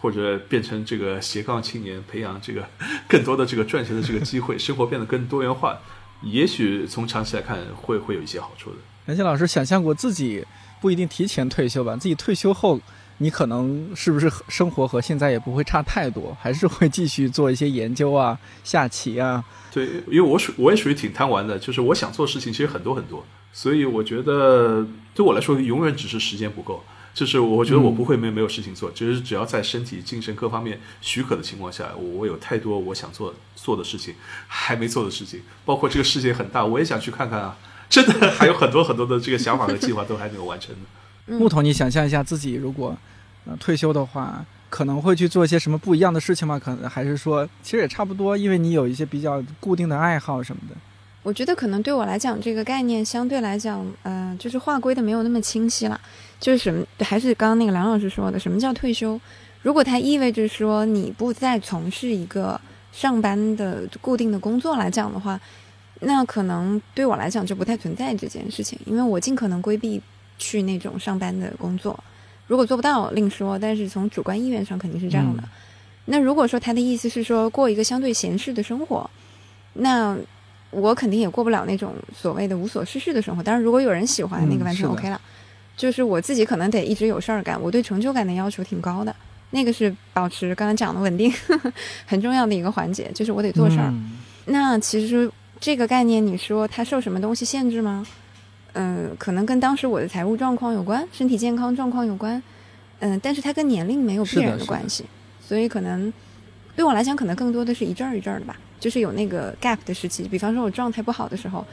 [0.00, 2.68] 或者变成这个斜杠青年，培养这个
[3.08, 5.78] 更多的这个赚钱的这个机会，生活变得更多元化，
[6.22, 8.76] 也许从长期来看会会有一些好处的。
[9.06, 10.44] 南青老师想象过自己
[10.80, 12.80] 不一定提前退休吧，自己退休后。
[13.22, 19.44] 你可能是不是生活和现在也不会差太多，还是会继续做一些研究啊、下棋啊？
[19.72, 24.84] 对，因为我属我也属于挺贪玩的，就是我想做事情其实很多很多，所以我觉得
[25.14, 26.82] 对我来说永远只是时间不够。
[27.14, 34.14] 就是我觉得我不会没没有事情做，就是只要在身体、精神各方面许可的情况下，我我有太多我想做做的事情，
[34.48, 37.58] 还没做的事情，包括这个世界很大，我也想去看看啊！
[37.90, 41.38] 真的还有很多很多的这个想法和计划都还没有完成呢。
[41.38, 42.96] 木头，你想象一下自己如果。
[43.44, 46.58] 呃，退休的话，可能会去做一些什么不一样的事情吗？
[46.58, 50.76] 可能还是说，其实也差不多，因为你有一些比较固定的爱好什么的。
[51.22, 56.00] 我觉得可能对我来讲，这个概念相对来讲，呃，就是划归的没有那么清晰了。
[56.40, 59.20] 就是什么，还是刚刚那个梁老师说的，什么叫退休？
[59.62, 62.60] 如果它意味着说你不再从事一个
[62.92, 65.40] 上班的固定的工作来讲的话，
[66.00, 70.02] 那可能对我来讲就不太存在这件事情，因为我尽可能规避
[70.38, 71.98] 去那种上班的工作。
[72.52, 75.42] 如果做不到另说，但是从主观意愿上肯定是这样的。
[76.04, 79.08] 那如果说他的意思是说过一个相对闲适的生活，
[79.72, 80.14] 那
[80.70, 83.42] 我肯定也过不了那种所谓的无所事事的生活。
[83.42, 85.18] 当然，如果有人喜欢那个，完全 OK 了。
[85.78, 89.16] 就是我自己可能得一直有事儿干，我对成就感的要求挺高的。
[89.52, 91.32] 那个是保持刚才讲的稳定
[92.04, 93.90] 很重要的一个环节，就是我得做事儿。
[94.44, 98.06] 那其实这个概念，你说它受什么东西限制吗？
[98.74, 102.42] 嗯，可能跟当时我的财务状况有关，身体健康状况有关，
[103.00, 105.04] 嗯，但是它跟年龄没有必然的关系，
[105.40, 106.12] 所以可能
[106.74, 111.64] 对我来讲，可能更多的是一阵儿一阵儿的吧，就是有那个 gap 的时期，比方说我状态不好的时候，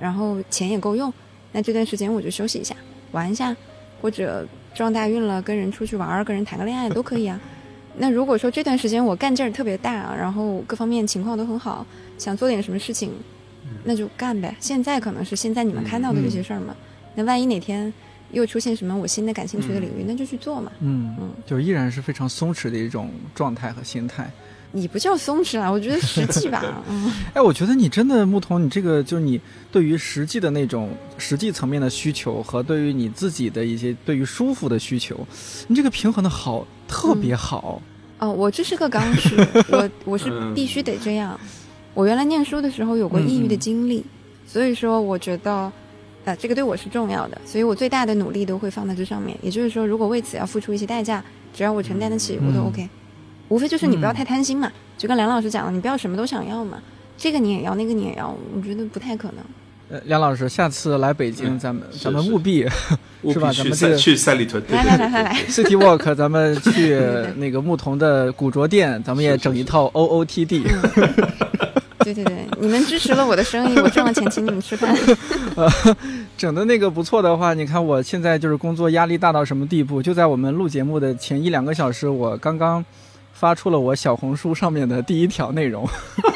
[0.00, 1.12] 然后钱也够用，
[1.52, 2.74] 那这段时间我就休息一下，
[3.12, 3.54] 玩一下，
[4.02, 7.40] 或者撞大运了，跟人出去玩儿，跟人谈个恋爱都可以啊。
[8.00, 11.86] 那如果说这段时间我干劲儿特别大，然后各方面情况都很好，
[12.16, 13.12] 想做点什么事情。
[13.84, 14.54] 那就干呗。
[14.60, 16.74] 现在可能是现在你们看到的这些事儿嘛。
[17.14, 17.92] 那万一哪天
[18.30, 20.70] 又出现什么我新的感兴趣的领域，那就去做嘛。
[20.80, 24.30] 嗯嗯，就依然是非常松弛的一种状态和心态。
[24.70, 26.62] 你不叫松弛啊，我觉得实际吧。
[26.90, 27.10] 嗯。
[27.32, 29.40] 哎，我觉得你真的牧童，你这个就是你
[29.72, 35.26] 对于实际的那种实际层面的需求和对于你自己的一些对于舒服的需求，
[35.68, 37.80] 你这个平衡的好特别好。
[38.18, 39.34] 哦，我这是个刚需，
[39.72, 41.40] 我我是必须得这样。
[41.98, 44.04] 我原来念书的时候有过抑郁的经历，
[44.46, 45.72] 所以说我觉得，
[46.24, 49.36] 呃，这个对我是重要的，所以我最大的努力都会放在这上面。
[49.42, 51.20] 也就是说，如果为此要付出一些代价，
[51.52, 52.88] 只要我承担得起，我都 OK。
[53.48, 56.80] 无非就是你不要太贪心嘛，就跟梁老师讲了，你不要什么都想要嘛，
[57.16, 59.38] 这个你也要，那个你也要，我觉得不太可能。
[59.88, 62.64] 呃，梁老师，下次来北京，咱们咱们 务必
[63.24, 63.52] 是吧？
[63.52, 66.96] 咱们去去三里屯，来来来来来， City Walk，咱们去
[67.38, 70.62] 那个牧童的古着店，咱们也整一套 OOTD。
[72.14, 74.94] 对对对，你们支持了我的生意，我挣了钱请你们吃饭。
[75.56, 75.70] 呃，
[76.36, 80.02] 整的那个不错的话，你看我现在就是工作压力大到什么地步？
[80.02, 82.84] 就在我们录节目的前一两个小时，我刚刚
[83.32, 85.86] 发出了我小红书上面的第一条内容，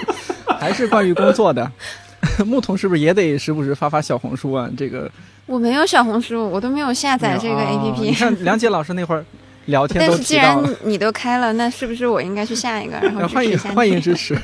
[0.61, 1.71] 还是关于工作的。
[2.47, 4.71] 牧童是不是也得时不时发发小红书啊？
[4.77, 5.11] 这个
[5.47, 8.11] 我没有小红书，我都没有下载这个 A P P。
[8.11, 9.25] 你看梁杰老师那会儿
[9.67, 12.99] 聊天都但是既然你都开了，那是不是我应该去下一个？
[13.03, 14.37] 然后欢迎欢迎支持，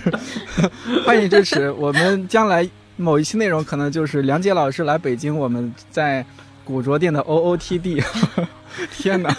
[1.05, 1.70] 欢迎支持。
[1.73, 6.24] 我们将来某一期内容可能就是梁杰老师来北京，我们在
[6.65, 8.03] 古着店的 O O T D。
[8.93, 9.35] 天哪！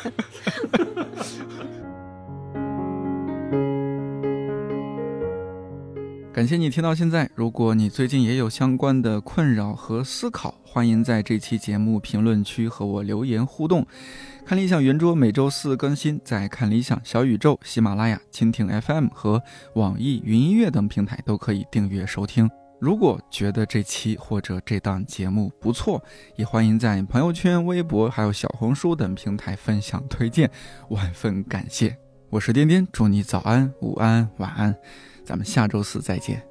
[6.33, 7.29] 感谢你听到现在。
[7.35, 13.85] 如果你最近也有相关的困扰和思考，欢迎在这期节目评论区和我留言互动。
[14.49, 19.43] 看理想圆桌每周四更新，在看理想小宇宙、喜马拉雅、蜻蜓 FM 和
[19.75, 22.49] 网易云音乐等平台都可以订阅收听。
[22.79, 26.03] 如果觉得这期或者这档节目不错，
[26.35, 30.49] 也欢迎在朋友圈、微博还有小红书等平台分享推荐，
[30.89, 31.95] 万分感谢。
[32.31, 34.75] 我是颠颠，祝你早安、午安、晚安。
[35.23, 36.48] 咱们下周四再见。